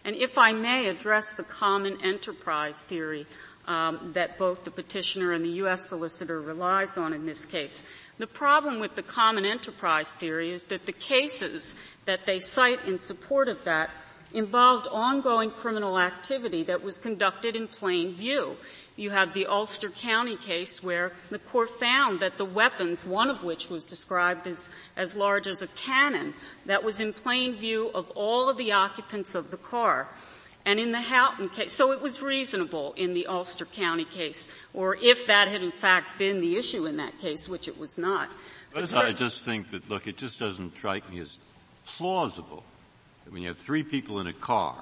[0.02, 3.26] And if I may address the common enterprise theory
[3.66, 5.88] um, that both the petitioner and the U.S.
[5.88, 7.82] solicitor relies on in this case,
[8.18, 12.98] the problem with the common enterprise theory is that the cases that they cite in
[12.98, 13.90] support of that
[14.32, 18.56] involved ongoing criminal activity that was conducted in plain view.
[18.96, 23.44] You have the Ulster County case where the court found that the weapons, one of
[23.44, 28.10] which was described as, as large as a cannon, that was in plain view of
[28.12, 30.08] all of the occupants of the car.
[30.66, 34.96] And in the Houghton case, so it was reasonable in the Ulster County case, or
[34.96, 38.28] if that had in fact been the issue in that case, which it was not.
[38.74, 41.38] I just think that, look, it just doesn't strike me as
[41.86, 42.64] plausible
[43.24, 44.74] that when you have three people in a car,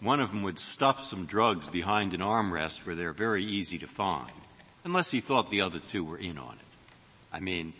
[0.00, 3.86] one of them would stuff some drugs behind an armrest where they're very easy to
[3.86, 4.30] find,
[4.84, 6.66] unless he thought the other two were in on it.
[7.32, 7.72] I mean,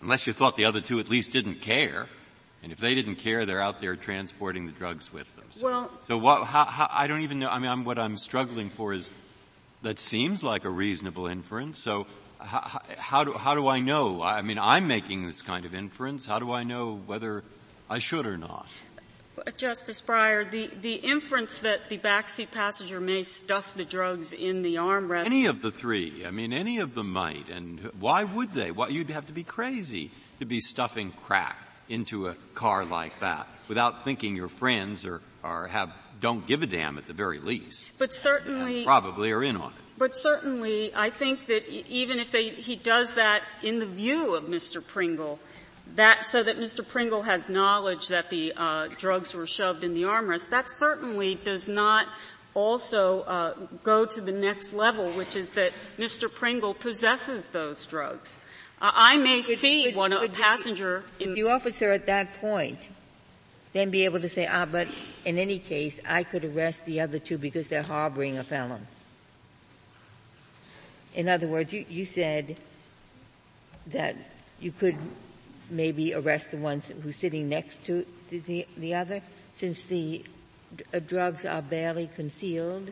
[0.00, 2.06] unless you thought the other two at least didn't care.
[2.62, 5.37] And if they didn't care, they're out there transporting the drugs with them.
[5.62, 8.70] Well, so what, how, how, I don't even know, I mean, I'm, what I'm struggling
[8.70, 9.10] for is,
[9.82, 12.06] that seems like a reasonable inference, so
[12.40, 14.22] how, how, do, how do I know?
[14.22, 16.26] I mean, I'm making this kind of inference.
[16.26, 17.44] How do I know whether
[17.90, 18.66] I should or not?
[19.56, 24.76] Justice Breyer, the, the inference that the backseat passenger may stuff the drugs in the
[24.76, 25.26] armrest.
[25.26, 26.24] Any of the three.
[26.26, 27.48] I mean, any of them might.
[27.48, 28.72] And why would they?
[28.72, 31.56] Why, you'd have to be crazy to be stuffing crack
[31.88, 36.66] into a car like that without thinking your friends or, or have don't give a
[36.66, 37.84] damn at the very least.
[37.98, 39.84] But certainly, probably are in on it.
[39.96, 44.44] But certainly, I think that even if they, he does that in the view of
[44.44, 44.84] Mr.
[44.84, 45.38] Pringle,
[45.96, 46.86] that so that Mr.
[46.86, 51.66] Pringle has knowledge that the uh, drugs were shoved in the armrest, that certainly does
[51.66, 52.06] not
[52.54, 56.32] also uh, go to the next level, which is that Mr.
[56.32, 58.38] Pringle possesses those drugs.
[58.80, 61.04] Uh, I may see one of a passenger.
[61.18, 62.90] in the officer at that point
[63.78, 64.88] then be able to say, ah, but
[65.24, 68.86] in any case, I could arrest the other two because they're harboring a felon.
[71.14, 72.58] In other words, you, you said
[73.86, 74.16] that
[74.60, 74.96] you could
[75.70, 79.22] maybe arrest the ones who's sitting next to the, the other,
[79.52, 80.24] since the
[80.92, 82.90] uh, drugs are barely concealed?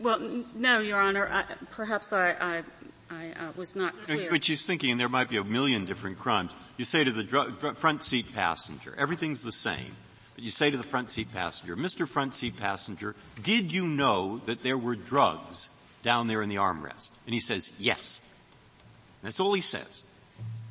[0.00, 1.28] Well, no, Your Honor.
[1.28, 2.62] I, perhaps I, I
[3.10, 4.28] I uh, was not clear.
[4.30, 6.52] But she's thinking there might be a million different crimes.
[6.76, 9.96] You say to the dr- front seat passenger, everything's the same.
[10.34, 12.06] But you say to the front seat passenger, Mr.
[12.06, 15.68] Front Seat Passenger, did you know that there were drugs
[16.02, 17.10] down there in the armrest?
[17.26, 18.20] And he says, yes.
[19.22, 20.04] That's all he says.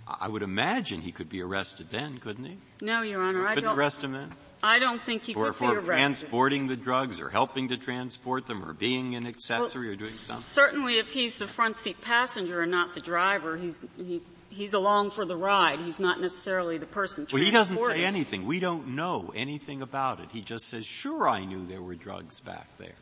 [0.07, 2.57] I would imagine he could be arrested then, couldn't he?
[2.79, 3.45] No, Your Honor.
[3.45, 4.31] I don't, arrest him then?
[4.67, 5.85] I don't think he or could be for arrested.
[5.85, 10.09] transporting the drugs or helping to transport them or being an accessory Well, or doing
[10.09, 10.43] something?
[10.43, 15.11] Certainly if he's the front seat passenger and not the driver, he's, he, he's along
[15.11, 15.79] for the ride.
[15.79, 18.45] He's not necessarily the person Well, he doesn't say anything.
[18.45, 20.27] We don't know anything about it.
[20.33, 22.95] He just says, sure I knew there were drugs back there.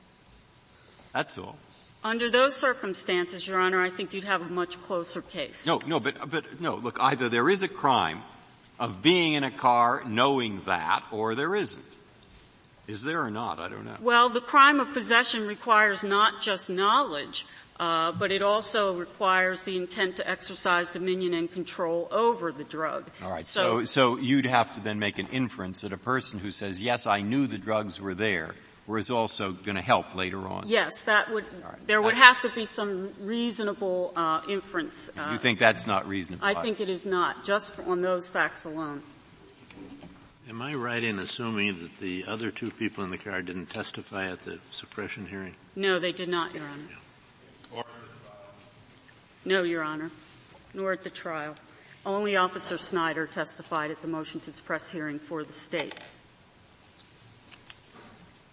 [1.14, 1.58] That's all.
[2.04, 5.66] Under those circumstances, Your Honor, I think you'd have a much closer case.
[5.66, 8.22] No, no, but, but, no, look, either there is a crime
[8.80, 11.86] of being in a car knowing that, or there isn't.
[12.88, 13.60] Is there or not?
[13.60, 13.98] I don't know.
[14.00, 17.46] Well, the crime of possession requires not just knowledge,
[17.80, 23.06] uh, but it also requires the intent to exercise dominion and control over the drug.
[23.24, 23.46] All right.
[23.46, 27.08] So, so you'd have to then make an inference that a person who says, "Yes,
[27.08, 28.56] I knew the drugs were there,"
[28.88, 30.64] was also going to help later on.
[30.68, 31.46] Yes, that would.
[31.64, 31.88] right.
[31.88, 35.10] There would I- have to be some reasonable uh, inference.
[35.18, 36.46] Uh, you think that's not reasonable?
[36.46, 39.02] I think it is not, just on those facts alone.
[40.48, 44.30] Am I right in assuming that the other two people in the car didn't testify
[44.30, 45.56] at the suppression hearing?
[45.76, 47.84] No, they did not, Your Honor.
[49.44, 50.12] No, Your Honor.
[50.74, 51.56] Nor at the trial.
[52.06, 55.96] Only Officer Snyder testified at the motion to suppress hearing for the state.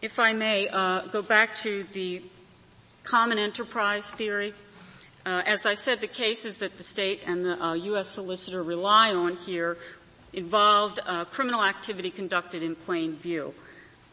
[0.03, 2.23] If I may, uh, go back to the
[3.05, 4.53] common enterprise theory.
[5.25, 8.09] Uh, as I said, the cases that the state and the uh, U.S.
[8.09, 9.79] solicitor rely on here
[10.33, 13.55] involved uh, criminal activity conducted in plain view,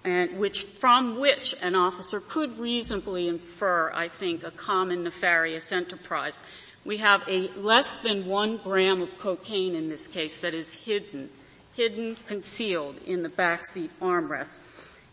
[0.03, 6.43] and which from which an officer could reasonably infer, I think, a common nefarious enterprise.
[6.85, 11.31] We have a less than one gram of cocaine in this case that is hidden,
[11.73, 14.59] hidden, concealed in the backseat armrest.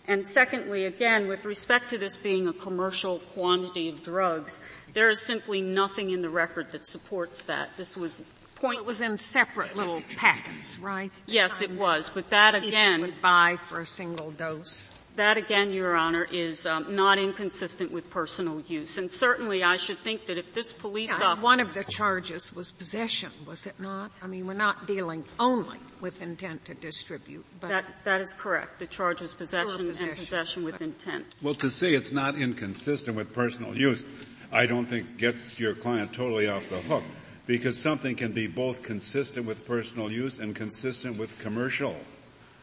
[0.09, 4.61] And secondly, again, with respect to this being a commercial quantity of drugs,
[4.93, 7.77] there is simply nothing in the record that supports that.
[7.77, 8.23] This was
[8.57, 8.81] point.
[8.81, 11.13] It was in separate little packets, right?
[11.27, 14.91] Yes, it was, but that again, would buy for a single dose.
[15.17, 18.99] That again, Your Honor, is um, not inconsistent with personal use.
[18.99, 22.55] And certainly, I should think that if this police Yeah, officer, one of the charges
[22.55, 24.11] was possession, was it not?
[24.23, 28.79] I mean, we're not dealing only with intent to distribute, but that that is correct.
[28.79, 31.27] The charge was possession and possession with intent.
[31.43, 34.05] Well, to say it's not inconsistent with personal use,
[34.53, 37.05] I don't think gets your client totally off the hook.
[37.47, 41.95] Because something can be both consistent with personal use and consistent with commercial,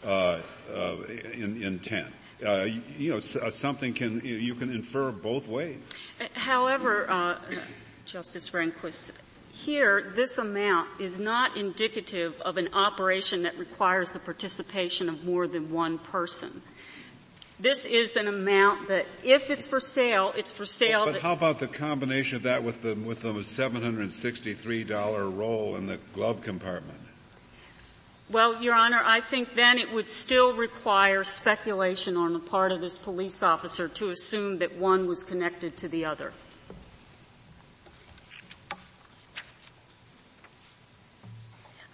[0.04, 0.98] uh, uh,
[1.34, 2.12] in, intent.
[2.46, 2.68] Uh,
[2.98, 5.78] you, know, uh, something can, you can infer both ways.
[6.34, 7.38] However, uh,
[8.06, 9.14] Justice Rehnquist,
[9.52, 15.48] here this amount is not indicative of an operation that requires the participation of more
[15.48, 16.62] than one person.
[17.60, 21.06] This is an amount that, if it's for sale, it's for sale.
[21.06, 25.86] But that- how about the combination of that with the, with the $763 roll in
[25.86, 27.00] the glove compartment?
[28.30, 32.82] Well, Your Honor, I think then it would still require speculation on the part of
[32.82, 36.32] this police officer to assume that one was connected to the other.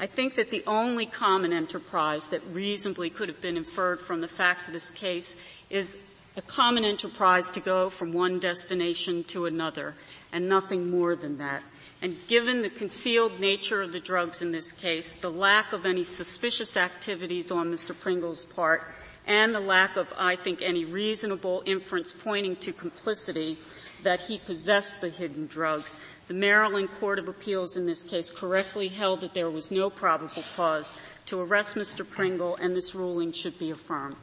[0.02, 4.30] I think that the only common enterprise that reasonably could have been inferred from the
[4.30, 5.36] facts of this case
[5.70, 9.96] is a common enterprise to go from one destination to another,
[10.32, 11.64] and nothing more than that.
[12.02, 16.06] And given the concealed nature of the drugs in this case, the lack of any
[16.06, 17.98] suspicious activities on Mr.
[17.98, 18.88] Pringle's part,
[19.28, 23.58] and the lack of, I think, any reasonable inference pointing to complicity
[24.04, 25.98] that he possessed the hidden drugs,
[26.30, 30.44] the Maryland Court of Appeals in this case correctly held that there was no probable
[30.56, 32.10] cause to arrest Mr.
[32.10, 34.16] Pringle, and this ruling should be affirmed.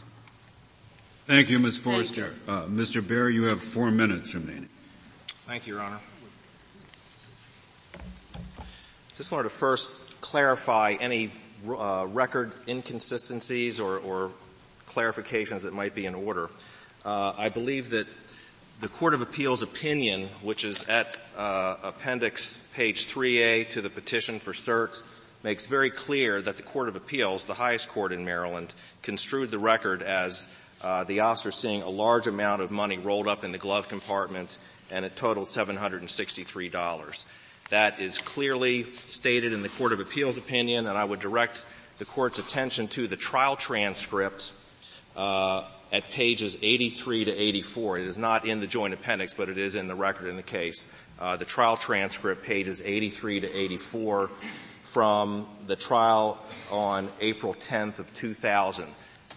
[1.26, 1.78] Thank you, Ms.
[1.78, 2.34] Thank Forster.
[2.48, 3.06] Uh, Mr.
[3.06, 4.68] Bair, you have four minutes remaining.
[5.46, 6.00] Thank you, Your Honor.
[9.16, 9.90] Just wanted to first
[10.20, 11.30] clarify any
[11.66, 14.30] uh, record inconsistencies or, or,
[14.88, 16.48] clarifications that might be in order.
[17.04, 18.06] Uh, I believe that
[18.80, 24.38] the Court of Appeals opinion, which is at uh, appendix page 3A to the petition
[24.38, 25.02] for cert,
[25.42, 29.58] makes very clear that the Court of Appeals, the highest court in Maryland, construed the
[29.58, 30.46] record as
[30.82, 34.58] uh, the officer seeing a large amount of money rolled up in the glove compartment
[34.90, 37.26] and it totaled $763.
[37.68, 41.66] That is clearly stated in the Court of Appeals opinion, and I would direct
[41.98, 44.52] the Court's attention to the trial transcript
[45.16, 47.98] uh, at pages 83 to 84.
[47.98, 50.44] It is not in the joint appendix, but it is in the record in the
[50.44, 50.86] case.
[51.18, 54.30] Uh, the trial transcript, pages 83 to 84,
[54.84, 56.38] from the trial
[56.70, 58.86] on April 10th of 2000.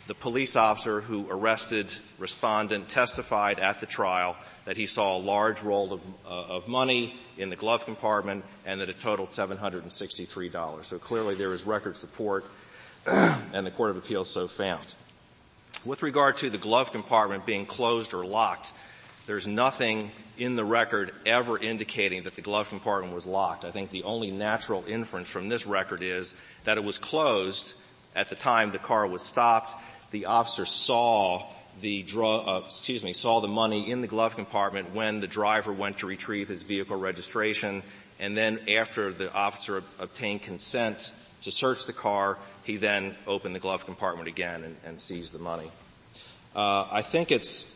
[0.07, 5.63] The police officer who arrested respondent testified at the trial that he saw a large
[5.63, 10.83] roll of, uh, of money in the glove compartment and that it totaled $763.
[10.85, 12.45] So clearly there is record support
[13.07, 14.93] and the Court of Appeals so found.
[15.85, 18.73] With regard to the glove compartment being closed or locked,
[19.27, 23.63] there's nothing in the record ever indicating that the glove compartment was locked.
[23.63, 27.75] I think the only natural inference from this record is that it was closed
[28.15, 29.81] at the time the car was stopped.
[30.11, 31.45] The officer saw
[31.81, 35.71] the drug, uh, excuse me, saw the money in the glove compartment when the driver
[35.71, 37.83] went to retrieve his vehicle registration,
[38.19, 41.13] and then after the officer obtained consent
[41.43, 45.39] to search the car, he then opened the glove compartment again and, and seized the
[45.39, 45.71] money.
[46.55, 47.75] Uh, I think it's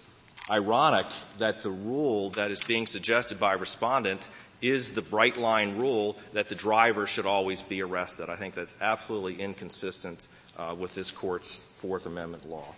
[0.49, 1.05] ironic
[1.37, 4.27] that the rule that is being suggested by respondent
[4.61, 8.29] is the bright line rule that the driver should always be arrested.
[8.29, 10.27] I think that's absolutely inconsistent
[10.57, 12.73] uh, with this court's Fourth Amendment law.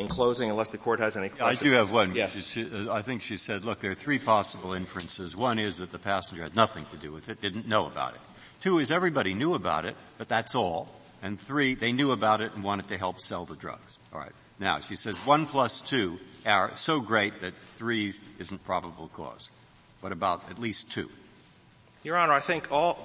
[0.00, 1.60] In closing, unless the court has any questions.
[1.60, 2.14] I do have one.
[2.14, 2.46] Yes.
[2.46, 5.36] She, uh, I think she said, look, there are three possible inferences.
[5.36, 8.20] One is that the passenger had nothing to do with it, didn't know about it.
[8.62, 10.88] Two is everybody knew about it, but that's all.
[11.22, 13.98] And three, they knew about it and wanted to help sell the drugs.
[14.12, 14.32] All right.
[14.58, 19.50] Now, she says one plus two are so great that three isn't probable cause.
[20.00, 21.10] What about at least two?
[22.04, 22.98] Your Honor, I think all,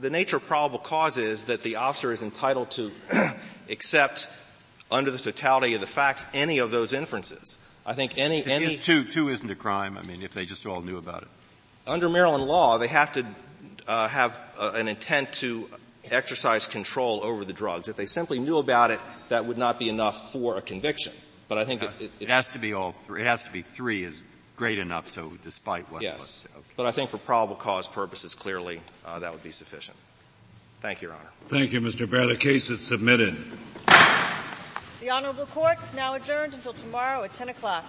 [0.00, 2.92] the nature of probable cause is that the officer is entitled to
[3.68, 4.28] accept
[4.90, 7.58] under the totality of the facts any of those inferences.
[7.84, 8.64] I think any, is, any.
[8.66, 9.96] Is two, two isn't a crime.
[9.96, 11.28] I mean, if they just all knew about it.
[11.86, 13.24] Under Maryland law, they have to
[13.86, 15.68] uh, have uh, an intent to
[16.10, 17.88] exercise control over the drugs.
[17.88, 21.12] If they simply knew about it, that would not be enough for a conviction.
[21.48, 23.22] But I think it, it, it has to be all three.
[23.22, 24.22] It has to be three is
[24.56, 25.10] great enough.
[25.10, 26.66] So despite what, yes, okay.
[26.76, 29.96] but I think for probable cause purposes, clearly uh, that would be sufficient.
[30.80, 31.30] Thank you, Your Honor.
[31.48, 32.08] Thank you, Mr.
[32.08, 32.26] Bair.
[32.26, 33.36] The case is submitted.
[34.98, 37.84] The Honorable Court is now adjourned until tomorrow at 10 o'clock.